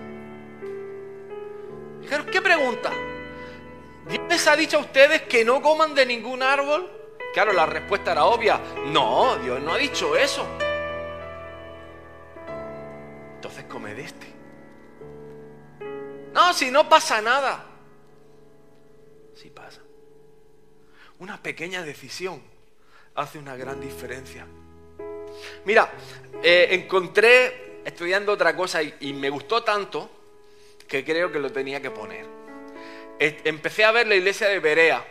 ¿Qué 2.32 2.42
pregunta? 2.42 2.92
¿Dios 4.08 4.22
les 4.30 4.48
ha 4.48 4.56
dicho 4.56 4.78
a 4.78 4.82
ustedes 4.82 5.24
que 5.24 5.44
no 5.44 5.62
coman 5.62 5.96
de 5.96 6.06
ningún 6.06 6.44
árbol? 6.44 6.90
Claro, 7.34 7.54
la 7.54 7.66
respuesta 7.66 8.12
era 8.12 8.26
obvia. 8.26 8.60
No, 8.88 9.38
Dios 9.38 9.62
no 9.62 9.74
ha 9.74 9.78
dicho 9.78 10.16
eso. 10.16 10.46
Entonces 13.36 13.64
come 13.66 13.96
de 13.96 14.04
este. 14.04 14.28
No, 16.34 16.54
si 16.54 16.70
no 16.70 16.88
pasa 16.88 17.22
nada. 17.22 17.66
Sí 19.36 19.50
pasa. 19.50 19.82
Una 21.20 21.42
pequeña 21.42 21.84
decisión 21.84 22.42
hace 23.16 23.40
una 23.40 23.56
gran 23.56 23.80
diferencia. 23.80 24.46
Mira, 25.66 25.92
eh, 26.44 26.68
encontré 26.72 27.82
estudiando 27.86 28.32
otra 28.32 28.56
cosa 28.56 28.82
y 28.84 29.14
me 29.14 29.30
gustó 29.30 29.64
tanto 29.64 30.23
que 30.88 31.04
creo 31.04 31.32
que 31.32 31.40
lo 31.40 31.52
tenía 31.52 31.82
que 31.82 31.92
poner. 31.92 32.26
Empecé 33.20 33.84
a 33.84 33.92
ver 33.92 34.08
la 34.08 34.16
iglesia 34.16 34.48
de 34.48 34.60
Berea 34.60 35.06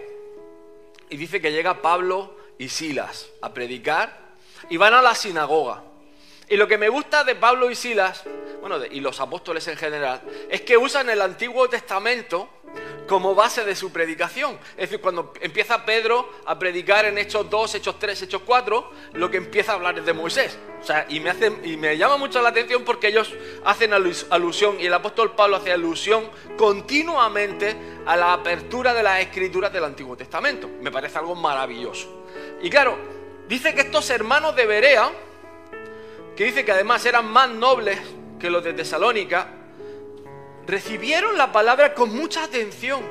y 1.08 1.16
dice 1.16 1.40
que 1.40 1.52
llega 1.52 1.80
Pablo 1.80 2.36
y 2.58 2.68
Silas 2.68 3.30
a 3.40 3.52
predicar 3.52 4.34
y 4.70 4.76
van 4.76 4.94
a 4.94 5.02
la 5.02 5.14
sinagoga. 5.14 5.82
Y 6.48 6.56
lo 6.56 6.68
que 6.68 6.78
me 6.78 6.88
gusta 6.88 7.24
de 7.24 7.34
Pablo 7.34 7.70
y 7.70 7.74
Silas, 7.74 8.24
bueno, 8.60 8.84
y 8.84 9.00
los 9.00 9.20
apóstoles 9.20 9.66
en 9.68 9.76
general, 9.76 10.20
es 10.50 10.60
que 10.62 10.76
usan 10.76 11.08
el 11.08 11.22
Antiguo 11.22 11.68
Testamento 11.68 12.48
como 13.06 13.34
base 13.34 13.64
de 13.64 13.76
su 13.76 13.92
predicación. 13.92 14.58
Es 14.70 14.88
decir, 14.88 15.00
cuando 15.00 15.32
empieza 15.40 15.84
Pedro 15.84 16.30
a 16.46 16.58
predicar 16.58 17.04
en 17.04 17.18
Hechos 17.18 17.48
2, 17.50 17.74
Hechos 17.74 17.98
3, 17.98 18.22
Hechos 18.22 18.42
4, 18.44 18.90
lo 19.14 19.30
que 19.30 19.36
empieza 19.36 19.72
a 19.72 19.74
hablar 19.74 19.98
es 19.98 20.06
de 20.06 20.12
Moisés. 20.12 20.58
O 20.80 20.84
sea, 20.84 21.06
y 21.08 21.20
me, 21.20 21.32
y 21.64 21.76
me 21.76 21.96
llama 21.96 22.16
mucho 22.16 22.40
la 22.40 22.48
atención 22.48 22.84
porque 22.84 23.08
ellos 23.08 23.32
hacen 23.64 23.92
alusión, 23.92 24.80
y 24.80 24.86
el 24.86 24.94
apóstol 24.94 25.34
Pablo 25.34 25.56
hace 25.56 25.72
alusión 25.72 26.30
continuamente 26.56 27.76
a 28.06 28.16
la 28.16 28.32
apertura 28.32 28.94
de 28.94 29.02
las 29.02 29.20
escrituras 29.20 29.72
del 29.72 29.84
Antiguo 29.84 30.16
Testamento. 30.16 30.68
Me 30.80 30.90
parece 30.90 31.18
algo 31.18 31.34
maravilloso. 31.34 32.24
Y 32.62 32.70
claro, 32.70 32.96
dice 33.48 33.74
que 33.74 33.82
estos 33.82 34.08
hermanos 34.10 34.56
de 34.56 34.66
Berea, 34.66 35.10
que 36.34 36.44
dice 36.44 36.64
que 36.64 36.72
además 36.72 37.04
eran 37.04 37.26
más 37.26 37.50
nobles 37.50 37.98
que 38.40 38.50
los 38.50 38.64
de 38.64 38.72
Tesalónica, 38.72 39.61
recibieron 40.66 41.36
la 41.36 41.52
palabra 41.52 41.94
con 41.94 42.14
mucha 42.14 42.44
atención. 42.44 43.02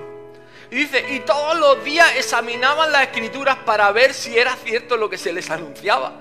Y 0.69 0.75
dice, 0.75 1.05
y 1.13 1.19
todos 1.19 1.59
los 1.59 1.83
días 1.83 2.15
examinaban 2.15 2.91
las 2.91 3.03
escrituras 3.03 3.57
para 3.65 3.91
ver 3.91 4.13
si 4.13 4.37
era 4.37 4.55
cierto 4.55 4.95
lo 4.95 5.09
que 5.09 5.17
se 5.17 5.33
les 5.33 5.49
anunciaba. 5.49 6.13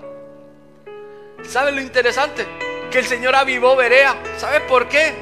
¿Sabes 1.44 1.74
lo 1.74 1.80
interesante? 1.80 2.46
Que 2.90 2.98
el 2.98 3.06
Señor 3.06 3.36
avivó 3.36 3.76
Berea. 3.76 4.20
¿Sabes 4.36 4.62
por 4.62 4.88
qué? 4.88 5.14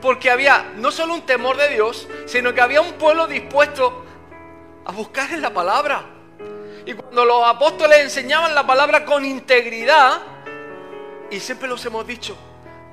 Porque 0.00 0.30
había 0.30 0.72
no 0.76 0.92
solo 0.92 1.14
un 1.14 1.22
temor 1.22 1.56
de 1.56 1.70
Dios, 1.70 2.08
sino 2.26 2.54
que 2.54 2.60
había 2.60 2.80
un 2.80 2.92
pueblo 2.92 3.26
dispuesto 3.26 4.04
a 4.84 4.92
buscar 4.92 5.32
en 5.32 5.42
la 5.42 5.52
palabra. 5.52 6.04
Y 6.86 6.94
cuando 6.94 7.24
los 7.24 7.44
apóstoles 7.46 7.98
enseñaban 7.98 8.54
la 8.54 8.66
palabra 8.66 9.04
con 9.04 9.24
integridad, 9.24 10.22
y 11.30 11.40
siempre 11.40 11.68
los 11.68 11.84
hemos 11.84 12.06
dicho, 12.06 12.36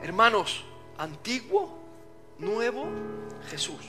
hermanos, 0.01 0.65
antiguo, 0.97 1.84
nuevo, 2.39 2.87
Jesús. 3.49 3.81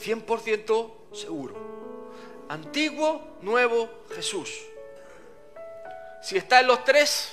100% 0.00 0.92
seguro. 1.12 1.54
Antiguo, 2.48 3.38
nuevo, 3.42 3.88
Jesús. 4.14 4.50
Si 6.22 6.36
está 6.36 6.60
en 6.60 6.66
los 6.66 6.84
tres, 6.84 7.32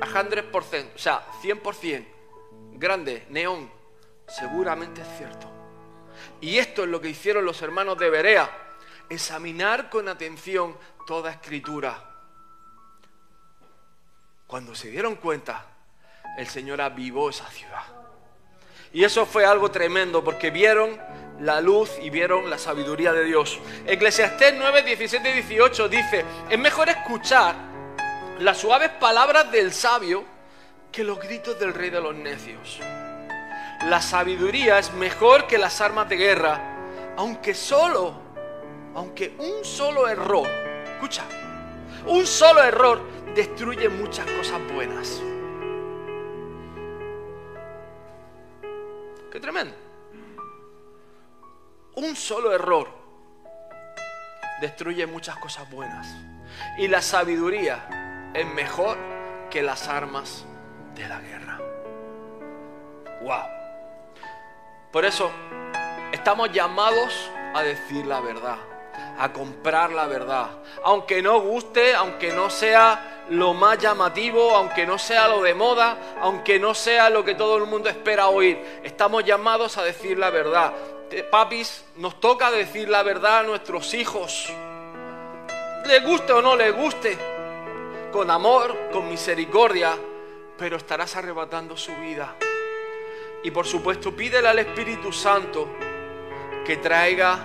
a 0.00 0.06
100%, 0.06 0.94
o 0.94 0.98
sea, 0.98 1.26
100%, 1.42 2.06
grande, 2.72 3.26
neón, 3.28 3.70
seguramente 4.26 5.02
es 5.02 5.08
cierto. 5.18 5.48
Y 6.40 6.58
esto 6.58 6.84
es 6.84 6.88
lo 6.88 7.00
que 7.00 7.10
hicieron 7.10 7.44
los 7.44 7.60
hermanos 7.62 7.98
de 7.98 8.10
Berea, 8.10 8.50
examinar 9.08 9.90
con 9.90 10.08
atención 10.08 10.76
toda 11.06 11.30
escritura. 11.30 12.06
Cuando 14.46 14.74
se 14.74 14.90
dieron 14.90 15.16
cuenta, 15.16 15.66
el 16.36 16.46
Señor 16.48 16.80
avivó 16.80 17.30
esa 17.30 17.46
ciudad. 17.50 17.82
Y 18.92 19.04
eso 19.04 19.24
fue 19.24 19.44
algo 19.44 19.70
tremendo 19.70 20.24
porque 20.24 20.50
vieron 20.50 20.98
la 21.40 21.60
luz 21.60 21.90
y 22.02 22.10
vieron 22.10 22.50
la 22.50 22.58
sabiduría 22.58 23.12
de 23.12 23.24
Dios. 23.24 23.58
Eclesiastés 23.86 24.54
9, 24.58 24.82
17 24.82 25.30
y 25.30 25.32
18 25.34 25.88
dice, 25.88 26.24
es 26.48 26.58
mejor 26.58 26.88
escuchar 26.88 27.54
las 28.40 28.58
suaves 28.58 28.90
palabras 29.00 29.50
del 29.52 29.72
sabio 29.72 30.24
que 30.90 31.04
los 31.04 31.20
gritos 31.20 31.58
del 31.58 31.72
rey 31.72 31.90
de 31.90 32.00
los 32.00 32.14
necios. 32.14 32.80
La 33.88 34.02
sabiduría 34.02 34.78
es 34.78 34.92
mejor 34.92 35.46
que 35.46 35.56
las 35.56 35.80
armas 35.80 36.08
de 36.08 36.16
guerra, 36.16 36.60
aunque 37.16 37.54
solo, 37.54 38.20
aunque 38.94 39.34
un 39.38 39.64
solo 39.64 40.08
error, 40.08 40.48
escucha, 40.94 41.24
un 42.06 42.26
solo 42.26 42.62
error 42.62 43.00
destruye 43.34 43.88
muchas 43.88 44.26
cosas 44.32 44.60
buenas. 44.74 45.22
Qué 49.30 49.38
tremendo. 49.38 49.74
Un 51.94 52.16
solo 52.16 52.52
error 52.52 52.88
destruye 54.60 55.06
muchas 55.06 55.36
cosas 55.38 55.70
buenas. 55.70 56.06
Y 56.78 56.88
la 56.88 57.00
sabiduría 57.00 58.30
es 58.34 58.46
mejor 58.46 58.98
que 59.50 59.62
las 59.62 59.88
armas 59.88 60.44
de 60.94 61.08
la 61.08 61.20
guerra. 61.20 61.58
Wow. 63.22 63.44
Por 64.92 65.04
eso 65.04 65.30
estamos 66.12 66.52
llamados 66.52 67.30
a 67.54 67.62
decir 67.62 68.06
la 68.06 68.20
verdad, 68.20 68.58
a 69.18 69.32
comprar 69.32 69.92
la 69.92 70.06
verdad. 70.06 70.50
Aunque 70.84 71.22
no 71.22 71.40
guste, 71.40 71.94
aunque 71.94 72.32
no 72.32 72.50
sea 72.50 73.19
lo 73.30 73.54
más 73.54 73.78
llamativo, 73.78 74.54
aunque 74.56 74.86
no 74.86 74.98
sea 74.98 75.28
lo 75.28 75.42
de 75.42 75.54
moda, 75.54 75.96
aunque 76.20 76.58
no 76.58 76.74
sea 76.74 77.10
lo 77.10 77.24
que 77.24 77.34
todo 77.34 77.56
el 77.56 77.66
mundo 77.66 77.88
espera 77.88 78.28
oír. 78.28 78.60
Estamos 78.82 79.24
llamados 79.24 79.78
a 79.78 79.84
decir 79.84 80.18
la 80.18 80.30
verdad. 80.30 80.72
Papis, 81.30 81.84
nos 81.96 82.20
toca 82.20 82.50
decir 82.50 82.88
la 82.88 83.02
verdad 83.02 83.40
a 83.40 83.42
nuestros 83.44 83.94
hijos. 83.94 84.52
Le 85.86 86.00
guste 86.00 86.32
o 86.32 86.42
no 86.42 86.56
le 86.56 86.70
guste, 86.72 87.16
con 88.12 88.30
amor, 88.30 88.90
con 88.92 89.08
misericordia, 89.08 89.96
pero 90.58 90.76
estarás 90.76 91.16
arrebatando 91.16 91.76
su 91.76 91.94
vida. 91.96 92.36
Y 93.42 93.50
por 93.50 93.66
supuesto, 93.66 94.14
pídele 94.14 94.48
al 94.48 94.58
Espíritu 94.58 95.12
Santo 95.12 95.68
que 96.64 96.76
traiga 96.76 97.38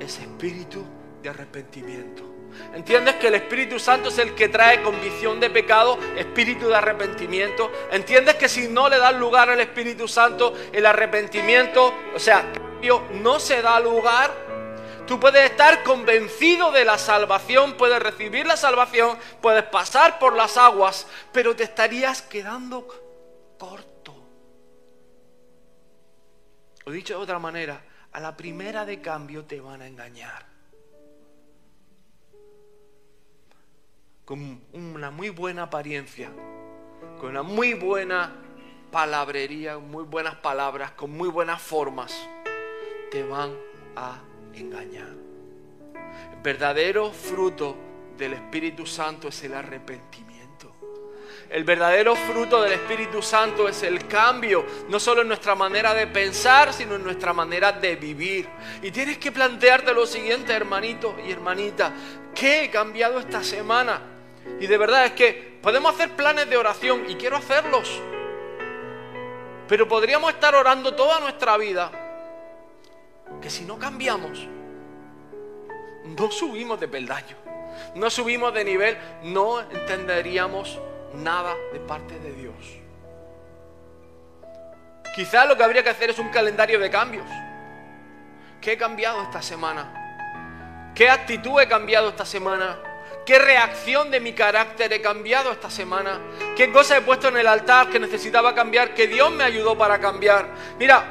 ese 0.00 0.22
espíritu 0.22 0.84
de 1.22 1.28
arrepentimiento. 1.28 2.31
¿Entiendes 2.74 3.16
que 3.16 3.28
el 3.28 3.34
Espíritu 3.34 3.78
Santo 3.78 4.08
es 4.08 4.18
el 4.18 4.34
que 4.34 4.48
trae 4.48 4.82
convicción 4.82 5.40
de 5.40 5.50
pecado, 5.50 5.98
espíritu 6.16 6.68
de 6.68 6.76
arrepentimiento? 6.76 7.70
¿Entiendes 7.90 8.36
que 8.36 8.48
si 8.48 8.68
no 8.68 8.88
le 8.88 8.98
das 8.98 9.14
lugar 9.14 9.50
al 9.50 9.60
Espíritu 9.60 10.08
Santo, 10.08 10.54
el 10.72 10.86
arrepentimiento, 10.86 11.94
o 12.14 12.18
sea, 12.18 12.44
no 13.22 13.40
se 13.40 13.62
da 13.62 13.78
lugar? 13.80 14.30
Tú 15.06 15.18
puedes 15.18 15.50
estar 15.50 15.82
convencido 15.82 16.70
de 16.70 16.84
la 16.84 16.96
salvación, 16.96 17.74
puedes 17.74 18.00
recibir 18.00 18.46
la 18.46 18.56
salvación, 18.56 19.18
puedes 19.40 19.64
pasar 19.64 20.18
por 20.18 20.34
las 20.34 20.56
aguas, 20.56 21.06
pero 21.32 21.56
te 21.56 21.64
estarías 21.64 22.22
quedando 22.22 22.86
corto. 23.58 24.14
O 26.84 26.90
dicho 26.90 27.14
de 27.14 27.22
otra 27.22 27.38
manera, 27.38 27.82
a 28.12 28.20
la 28.20 28.36
primera 28.36 28.84
de 28.84 29.00
cambio 29.00 29.44
te 29.44 29.60
van 29.60 29.82
a 29.82 29.86
engañar. 29.86 30.51
Con 34.32 34.62
una 34.72 35.10
muy 35.10 35.28
buena 35.28 35.64
apariencia, 35.64 36.30
con 37.20 37.28
una 37.28 37.42
muy 37.42 37.74
buena 37.74 38.32
palabrería, 38.90 39.76
muy 39.76 40.04
buenas 40.04 40.36
palabras, 40.36 40.92
con 40.92 41.10
muy 41.10 41.28
buenas 41.28 41.60
formas, 41.60 42.14
te 43.10 43.24
van 43.24 43.54
a 43.94 44.22
engañar. 44.54 45.10
El 46.34 46.42
verdadero 46.42 47.10
fruto 47.12 47.76
del 48.16 48.32
Espíritu 48.32 48.86
Santo 48.86 49.28
es 49.28 49.44
el 49.44 49.52
arrepentimiento. 49.52 50.74
El 51.50 51.64
verdadero 51.64 52.16
fruto 52.16 52.62
del 52.62 52.72
Espíritu 52.72 53.20
Santo 53.20 53.68
es 53.68 53.82
el 53.82 54.08
cambio, 54.08 54.64
no 54.88 54.98
solo 54.98 55.20
en 55.20 55.28
nuestra 55.28 55.54
manera 55.54 55.92
de 55.92 56.06
pensar, 56.06 56.72
sino 56.72 56.94
en 56.94 57.04
nuestra 57.04 57.34
manera 57.34 57.72
de 57.72 57.96
vivir. 57.96 58.48
Y 58.80 58.92
tienes 58.92 59.18
que 59.18 59.30
plantearte 59.30 59.92
lo 59.92 60.06
siguiente, 60.06 60.54
hermanito 60.54 61.16
y 61.22 61.32
hermanita, 61.32 61.92
¿qué 62.34 62.64
he 62.64 62.70
cambiado 62.70 63.18
esta 63.18 63.44
semana? 63.44 64.11
Y 64.60 64.66
de 64.66 64.78
verdad 64.78 65.06
es 65.06 65.12
que 65.12 65.58
podemos 65.62 65.94
hacer 65.94 66.10
planes 66.10 66.48
de 66.48 66.56
oración 66.56 67.08
y 67.08 67.14
quiero 67.16 67.36
hacerlos. 67.36 68.00
Pero 69.68 69.88
podríamos 69.88 70.32
estar 70.32 70.54
orando 70.54 70.94
toda 70.94 71.20
nuestra 71.20 71.56
vida 71.56 71.90
que 73.40 73.50
si 73.50 73.64
no 73.64 73.78
cambiamos, 73.78 74.46
no 76.04 76.30
subimos 76.30 76.78
de 76.78 76.88
peldaño, 76.88 77.36
no 77.94 78.10
subimos 78.10 78.52
de 78.52 78.64
nivel, 78.64 78.98
no 79.22 79.60
entenderíamos 79.60 80.78
nada 81.14 81.54
de 81.72 81.80
parte 81.80 82.18
de 82.18 82.32
Dios. 82.32 82.54
Quizás 85.14 85.46
lo 85.46 85.56
que 85.56 85.64
habría 85.64 85.82
que 85.82 85.90
hacer 85.90 86.10
es 86.10 86.18
un 86.18 86.30
calendario 86.30 86.78
de 86.78 86.90
cambios. 86.90 87.26
¿Qué 88.60 88.72
he 88.72 88.78
cambiado 88.78 89.22
esta 89.22 89.42
semana? 89.42 90.92
¿Qué 90.94 91.10
actitud 91.10 91.60
he 91.60 91.68
cambiado 91.68 92.08
esta 92.10 92.24
semana? 92.24 92.78
¿Qué 93.24 93.38
reacción 93.38 94.10
de 94.10 94.18
mi 94.18 94.32
carácter 94.32 94.92
he 94.92 95.00
cambiado 95.00 95.52
esta 95.52 95.70
semana? 95.70 96.20
¿Qué 96.56 96.72
cosa 96.72 96.96
he 96.96 97.02
puesto 97.02 97.28
en 97.28 97.36
el 97.36 97.46
altar 97.46 97.88
que 97.88 98.00
necesitaba 98.00 98.54
cambiar, 98.54 98.94
que 98.94 99.06
Dios 99.06 99.30
me 99.30 99.44
ayudó 99.44 99.78
para 99.78 100.00
cambiar? 100.00 100.48
Mira, 100.78 101.04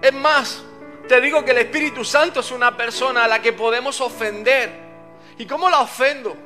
es 0.00 0.12
más, 0.12 0.64
te 1.06 1.20
digo 1.20 1.44
que 1.44 1.52
el 1.52 1.58
Espíritu 1.58 2.04
Santo 2.04 2.40
es 2.40 2.50
una 2.50 2.76
persona 2.76 3.24
a 3.24 3.28
la 3.28 3.40
que 3.40 3.52
podemos 3.52 4.00
ofender. 4.00 4.82
¿Y 5.38 5.46
cómo 5.46 5.70
la 5.70 5.80
ofendo? 5.80 6.36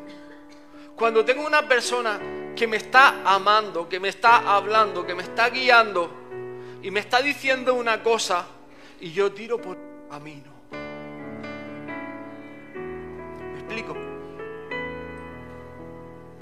Cuando 0.94 1.24
tengo 1.24 1.46
una 1.46 1.66
persona 1.66 2.20
que 2.54 2.66
me 2.66 2.76
está 2.76 3.22
amando, 3.24 3.88
que 3.88 3.98
me 3.98 4.08
está 4.08 4.36
hablando, 4.54 5.06
que 5.06 5.14
me 5.14 5.22
está 5.22 5.48
guiando 5.48 6.10
y 6.82 6.90
me 6.90 7.00
está 7.00 7.22
diciendo 7.22 7.74
una 7.74 8.02
cosa 8.02 8.46
y 9.00 9.10
yo 9.10 9.32
tiro 9.32 9.60
por 9.60 9.76
el 9.76 10.08
camino. 10.10 10.52
¿Me 13.52 13.58
explico? 13.58 14.05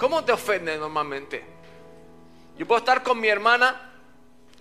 ¿Cómo 0.05 0.23
te 0.23 0.33
ofende 0.33 0.77
normalmente? 0.77 1.43
Yo 2.59 2.67
puedo 2.67 2.77
estar 2.77 3.01
con 3.01 3.19
mi 3.19 3.27
hermana, 3.27 3.89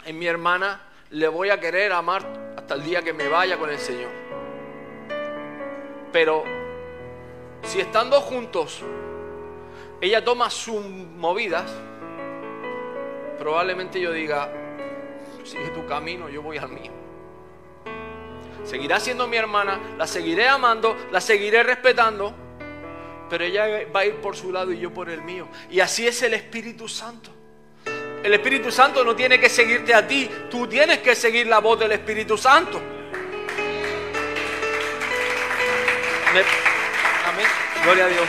en 0.06 0.18
mi 0.18 0.26
hermana 0.26 0.80
le 1.10 1.28
voy 1.28 1.50
a 1.50 1.60
querer 1.60 1.92
amar 1.92 2.54
hasta 2.56 2.72
el 2.72 2.82
día 2.82 3.02
que 3.02 3.12
me 3.12 3.28
vaya 3.28 3.58
con 3.58 3.68
el 3.68 3.78
Señor. 3.78 4.08
Pero 6.10 6.44
si 7.62 7.78
estando 7.78 8.22
juntos 8.22 8.80
ella 10.00 10.24
toma 10.24 10.48
sus 10.48 10.82
movidas, 10.82 11.70
probablemente 13.38 14.00
yo 14.00 14.12
diga, 14.12 14.50
sigue 15.44 15.68
tu 15.74 15.84
camino, 15.84 16.30
yo 16.30 16.40
voy 16.40 16.56
al 16.56 16.70
mío. 16.70 16.92
Seguirá 18.62 18.98
siendo 18.98 19.26
mi 19.26 19.36
hermana, 19.36 19.78
la 19.98 20.06
seguiré 20.06 20.48
amando, 20.48 20.96
la 21.12 21.20
seguiré 21.20 21.62
respetando, 21.62 22.32
pero 23.34 23.46
ella 23.46 23.66
va 23.92 23.98
a 23.98 24.06
ir 24.06 24.14
por 24.20 24.36
su 24.36 24.52
lado 24.52 24.70
y 24.70 24.78
yo 24.78 24.94
por 24.94 25.10
el 25.10 25.20
mío. 25.20 25.48
Y 25.68 25.80
así 25.80 26.06
es 26.06 26.22
el 26.22 26.34
Espíritu 26.34 26.86
Santo. 26.86 27.32
El 28.22 28.32
Espíritu 28.32 28.70
Santo 28.70 29.02
no 29.02 29.16
tiene 29.16 29.40
que 29.40 29.48
seguirte 29.48 29.92
a 29.92 30.06
ti, 30.06 30.30
tú 30.48 30.68
tienes 30.68 31.00
que 31.00 31.16
seguir 31.16 31.48
la 31.48 31.58
voz 31.58 31.80
del 31.80 31.90
Espíritu 31.90 32.38
Santo. 32.38 32.80
Amén. 37.26 37.46
Gloria 37.82 38.04
a 38.04 38.08
Dios. 38.08 38.28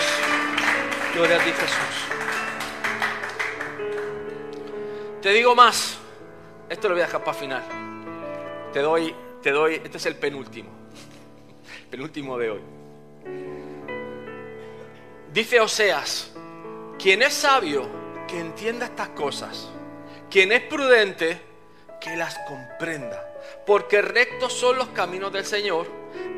Gloria 1.14 1.36
a 1.36 1.44
ti 1.44 1.52
Jesús. 1.52 2.08
Te 5.22 5.30
digo 5.30 5.54
más. 5.54 6.00
Esto 6.68 6.88
lo 6.88 6.96
voy 6.96 7.04
a 7.04 7.06
dejar 7.06 7.24
para 7.24 7.38
final. 7.38 7.64
Te 8.74 8.80
doy, 8.80 9.14
te 9.44 9.52
doy, 9.52 9.76
este 9.76 9.98
es 9.98 10.06
el 10.08 10.16
penúltimo. 10.16 10.72
Penúltimo 11.92 12.40
de 12.40 12.50
hoy. 12.50 13.55
Dice 15.36 15.60
Oseas, 15.60 16.32
quien 16.98 17.22
es 17.22 17.34
sabio, 17.34 17.90
que 18.26 18.40
entienda 18.40 18.86
estas 18.86 19.10
cosas. 19.10 19.70
Quien 20.32 20.54
es 20.54 20.62
prudente, 20.62 21.42
que 22.00 22.16
las 22.16 22.40
comprenda. 22.48 23.22
Porque 23.66 24.02
rectos 24.02 24.54
son 24.54 24.78
los 24.78 24.88
caminos 24.92 25.34
del 25.34 25.46
Señor 25.46 25.88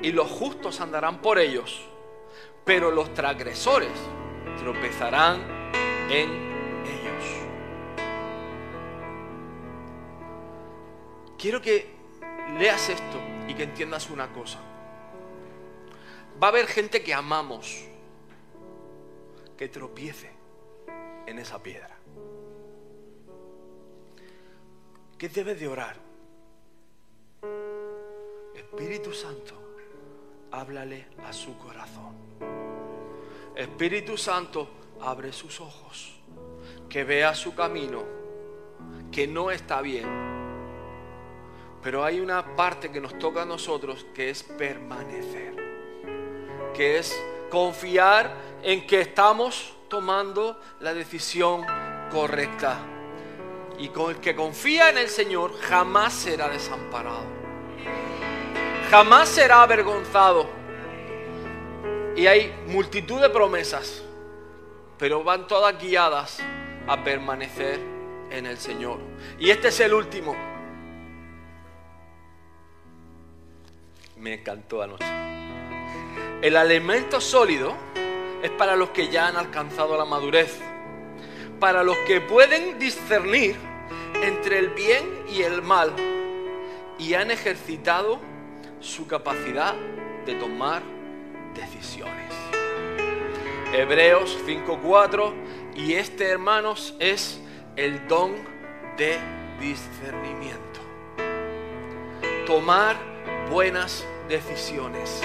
y 0.01 0.11
los 0.11 0.31
justos 0.31 0.81
andarán 0.81 1.21
por 1.21 1.37
ellos. 1.37 1.79
Pero 2.65 2.89
los 2.89 3.13
transgresores 3.13 3.91
tropezarán 4.57 5.43
en 6.09 6.31
ellos. 6.83 7.23
Quiero 11.37 11.61
que 11.61 11.93
leas 12.57 12.89
esto 12.89 13.21
y 13.47 13.53
que 13.53 13.61
entiendas 13.61 14.09
una 14.09 14.33
cosa. 14.33 14.57
Va 16.41 16.47
a 16.47 16.49
haber 16.49 16.65
gente 16.65 17.03
que 17.03 17.13
amamos 17.13 17.86
que 19.57 19.67
tropiece 19.67 20.29
en 21.25 21.39
esa 21.39 21.61
piedra. 21.61 21.97
¿Qué 25.17 25.29
debes 25.29 25.59
de 25.59 25.67
orar? 25.67 25.95
Espíritu 28.53 29.11
Santo, 29.11 29.55
háblale 30.51 31.07
a 31.25 31.33
su 31.33 31.57
corazón. 31.57 32.15
Espíritu 33.55 34.15
Santo, 34.17 34.69
abre 35.01 35.33
sus 35.33 35.59
ojos, 35.59 36.19
que 36.87 37.03
vea 37.03 37.33
su 37.33 37.55
camino, 37.55 38.03
que 39.11 39.27
no 39.27 39.49
está 39.49 39.81
bien. 39.81 40.07
Pero 41.81 42.03
hay 42.03 42.19
una 42.19 42.55
parte 42.55 42.91
que 42.91 43.01
nos 43.01 43.17
toca 43.17 43.41
a 43.41 43.45
nosotros 43.45 44.05
que 44.13 44.29
es 44.29 44.43
permanecer, 44.43 45.55
que 46.75 46.99
es 46.99 47.19
confiar 47.49 48.33
en 48.63 48.85
que 48.85 49.01
estamos 49.01 49.73
tomando 49.89 50.59
la 50.79 50.93
decisión 50.93 51.65
correcta. 52.11 52.79
Y 53.79 53.89
con 53.89 54.11
el 54.11 54.19
que 54.19 54.35
confía 54.35 54.89
en 54.89 54.97
el 54.97 55.09
Señor 55.09 55.53
jamás 55.61 56.13
será 56.13 56.49
desamparado. 56.49 57.25
Jamás 58.89 59.29
será 59.29 59.61
avergonzado. 59.61 60.47
Y 62.15 62.25
hay 62.25 62.51
multitud 62.67 63.21
de 63.21 63.29
promesas, 63.29 64.03
pero 64.97 65.23
van 65.23 65.45
todas 65.45 65.77
guiadas 65.79 66.39
a 66.87 67.03
permanecer 67.03 67.79
en 68.31 68.47
el 68.47 68.57
Señor. 68.57 68.99
Y 69.37 69.51
este 69.51 69.67
es 69.67 69.79
el 69.81 69.93
último. 69.93 70.35
Me 74.15 74.33
encantó 74.33 74.81
anoche. 74.81 75.36
El 76.41 76.55
alimento 76.55 77.19
sólido 77.19 77.75
es 78.43 78.51
para 78.51 78.75
los 78.75 78.91
que 78.91 79.07
ya 79.07 79.27
han 79.27 79.37
alcanzado 79.37 79.97
la 79.97 80.05
madurez, 80.05 80.59
para 81.59 81.81
los 81.81 81.97
que 82.05 82.21
pueden 82.21 82.77
discernir 82.77 83.55
entre 84.21 84.59
el 84.59 84.69
bien 84.69 85.25
y 85.31 85.41
el 85.41 85.63
mal 85.63 85.93
y 86.99 87.15
han 87.15 87.31
ejercitado 87.31 88.19
su 88.79 89.07
capacidad 89.07 89.73
de 90.27 90.35
tomar 90.35 90.83
decisiones. 91.55 92.31
Hebreos 93.73 94.37
5:4 94.45 95.33
y 95.75 95.93
este 95.93 96.29
hermanos 96.29 96.95
es 96.99 97.41
el 97.75 98.07
don 98.07 98.35
de 98.95 99.17
discernimiento. 99.59 100.81
Tomar 102.45 102.95
buenas 103.49 104.05
decisiones. 104.29 105.23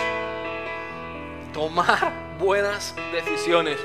Tomar 1.52 2.12
buenas 2.38 2.94
decisiones. 3.12 3.78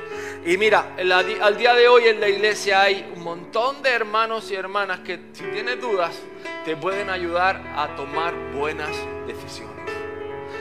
Y 0.46 0.58
mira, 0.58 0.96
al 0.98 1.58
día 1.58 1.74
de 1.74 1.88
hoy 1.88 2.08
en 2.08 2.20
la 2.20 2.30
iglesia 2.30 2.82
hay 2.82 3.12
un 3.16 3.24
montón 3.24 3.82
de 3.82 3.90
hermanos 3.90 4.50
y 4.52 4.56
hermanas 4.56 5.02
que 5.02 5.20
si 5.34 5.44
tienes 5.46 5.82
dudas 5.82 6.18
te 6.64 6.76
pueden 6.78 7.10
ayudar 7.10 7.62
a 7.76 7.96
tomar 7.96 8.34
buenas 8.54 8.96
decisiones. 9.26 9.76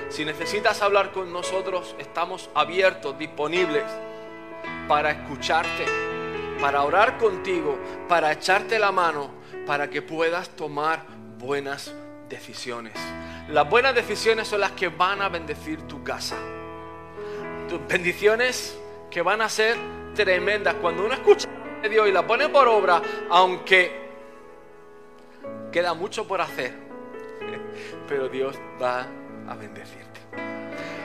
Si 0.09 0.25
necesitas 0.25 0.83
hablar 0.83 1.13
con 1.13 1.33
nosotros, 1.33 1.95
estamos 1.99 2.51
abiertos, 2.55 3.19
disponibles 3.19 3.85
para 4.89 5.11
escucharte, 5.13 5.85
para 6.61 6.83
orar 6.83 7.19
contigo, 7.19 7.79
para 8.09 8.33
echarte 8.33 8.79
la 8.79 8.93
mano, 8.93 9.31
para 9.67 9.89
que 9.91 10.03
puedas 10.03 10.51
tomar 10.51 11.05
buenas 11.39 11.95
decisiones. 12.29 12.95
Las 13.49 13.69
buenas 13.69 13.95
decisiones 13.95 14.49
son 14.49 14.61
las 14.61 14.73
que 14.73 14.89
van 14.89 15.23
a 15.23 15.29
bendecir 15.29 15.83
tu 15.83 16.03
casa 16.03 16.37
bendiciones 17.89 18.79
que 19.11 19.23
van 19.23 19.41
a 19.41 19.49
ser 19.49 19.77
tremendas. 20.15 20.75
Cuando 20.75 21.05
uno 21.05 21.15
escucha 21.15 21.49
de 21.83 21.89
Dios 21.89 22.09
y 22.09 22.13
la 22.13 22.27
pone 22.27 22.49
por 22.49 22.69
obra, 22.69 23.03
aunque 23.31 24.07
queda 25.71 25.95
mucho 25.95 26.27
por 26.27 26.41
hacer, 26.41 26.73
pero 28.09 28.29
Dios 28.29 28.57
va 28.83 29.07
a 29.49 29.55
bendecirte. 29.55 30.21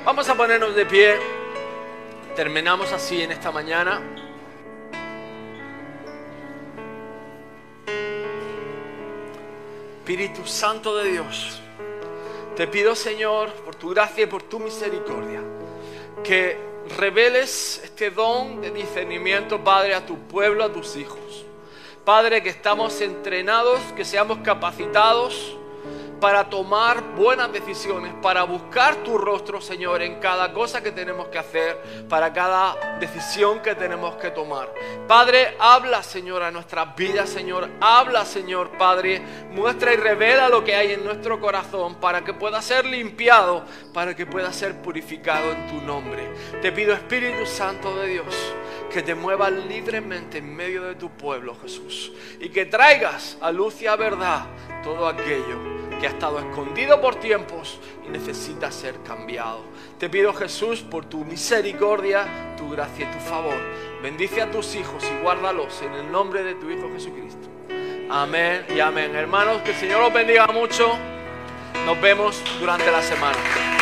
Vamos 0.05 0.27
a 0.29 0.35
ponernos 0.35 0.75
de 0.75 0.85
pie. 0.85 1.19
Terminamos 2.35 2.91
así 2.91 3.21
en 3.21 3.31
esta 3.31 3.51
mañana. 3.51 4.01
Espíritu 10.11 10.45
Santo 10.45 10.97
de 10.97 11.09
Dios, 11.09 11.61
te 12.57 12.67
pido 12.67 12.95
Señor, 12.95 13.53
por 13.63 13.75
tu 13.75 13.91
gracia 13.91 14.25
y 14.25 14.27
por 14.27 14.43
tu 14.43 14.59
misericordia, 14.59 15.41
que 16.23 16.57
reveles 16.97 17.81
este 17.83 18.09
don 18.09 18.61
de 18.61 18.71
discernimiento, 18.71 19.63
Padre, 19.63 19.95
a 19.95 20.05
tu 20.05 20.17
pueblo, 20.17 20.63
a 20.63 20.71
tus 20.71 20.95
hijos. 20.95 21.45
Padre, 22.05 22.41
que 22.41 22.49
estamos 22.49 22.99
entrenados, 23.01 23.79
que 23.95 24.03
seamos 24.03 24.39
capacitados 24.39 25.57
para 26.21 26.47
tomar 26.47 27.15
buenas 27.15 27.51
decisiones, 27.51 28.13
para 28.21 28.43
buscar 28.43 28.97
tu 28.97 29.17
rostro, 29.17 29.59
Señor, 29.59 30.03
en 30.03 30.19
cada 30.19 30.53
cosa 30.53 30.81
que 30.83 30.91
tenemos 30.91 31.27
que 31.29 31.39
hacer, 31.39 32.05
para 32.07 32.31
cada 32.31 32.97
decisión 32.99 33.59
que 33.59 33.73
tenemos 33.73 34.15
que 34.17 34.29
tomar. 34.29 34.71
Padre, 35.07 35.57
habla, 35.59 36.03
Señor, 36.03 36.43
a 36.43 36.51
nuestras 36.51 36.95
vidas, 36.95 37.27
Señor. 37.27 37.67
Habla, 37.81 38.23
Señor, 38.23 38.69
Padre. 38.77 39.19
Muestra 39.51 39.93
y 39.93 39.97
revela 39.97 40.47
lo 40.47 40.63
que 40.63 40.75
hay 40.75 40.93
en 40.93 41.03
nuestro 41.03 41.41
corazón 41.41 41.95
para 41.95 42.23
que 42.23 42.35
pueda 42.35 42.61
ser 42.61 42.85
limpiado, 42.85 43.65
para 43.91 44.15
que 44.15 44.27
pueda 44.27 44.53
ser 44.53 44.79
purificado 44.79 45.51
en 45.51 45.67
tu 45.67 45.81
nombre. 45.81 46.31
Te 46.61 46.71
pido, 46.71 46.93
Espíritu 46.93 47.47
Santo 47.47 47.95
de 47.95 48.07
Dios, 48.07 48.53
que 48.93 49.01
te 49.01 49.15
muevas 49.15 49.51
libremente 49.51 50.37
en 50.37 50.55
medio 50.55 50.83
de 50.83 50.93
tu 50.93 51.09
pueblo, 51.09 51.57
Jesús, 51.59 52.11
y 52.39 52.49
que 52.49 52.67
traigas 52.67 53.37
a 53.41 53.51
luz 53.51 53.81
y 53.81 53.87
a 53.87 53.95
verdad 53.95 54.45
todo 54.83 55.07
aquello 55.07 55.57
que 55.99 56.07
ha 56.07 56.09
estado 56.09 56.39
escondido 56.39 56.99
por 56.99 57.15
tiempos 57.15 57.79
y 58.05 58.09
necesita 58.09 58.71
ser 58.71 59.01
cambiado. 59.03 59.63
Te 59.99 60.09
pido 60.09 60.33
Jesús 60.33 60.81
por 60.81 61.05
tu 61.05 61.23
misericordia, 61.23 62.55
tu 62.57 62.69
gracia 62.71 63.07
y 63.07 63.13
tu 63.15 63.19
favor. 63.19 63.59
Bendice 64.01 64.41
a 64.41 64.49
tus 64.49 64.75
hijos 64.75 65.03
y 65.03 65.21
guárdalos 65.21 65.81
en 65.83 65.93
el 65.93 66.11
nombre 66.11 66.43
de 66.43 66.55
tu 66.55 66.69
Hijo 66.69 66.89
Jesucristo. 66.91 67.47
Amén 68.09 68.65
y 68.75 68.79
amén. 68.79 69.15
Hermanos, 69.15 69.61
que 69.61 69.71
el 69.71 69.77
Señor 69.77 70.01
los 70.01 70.13
bendiga 70.13 70.47
mucho. 70.47 70.97
Nos 71.85 72.01
vemos 72.01 72.41
durante 72.59 72.91
la 72.91 73.01
semana. 73.01 73.80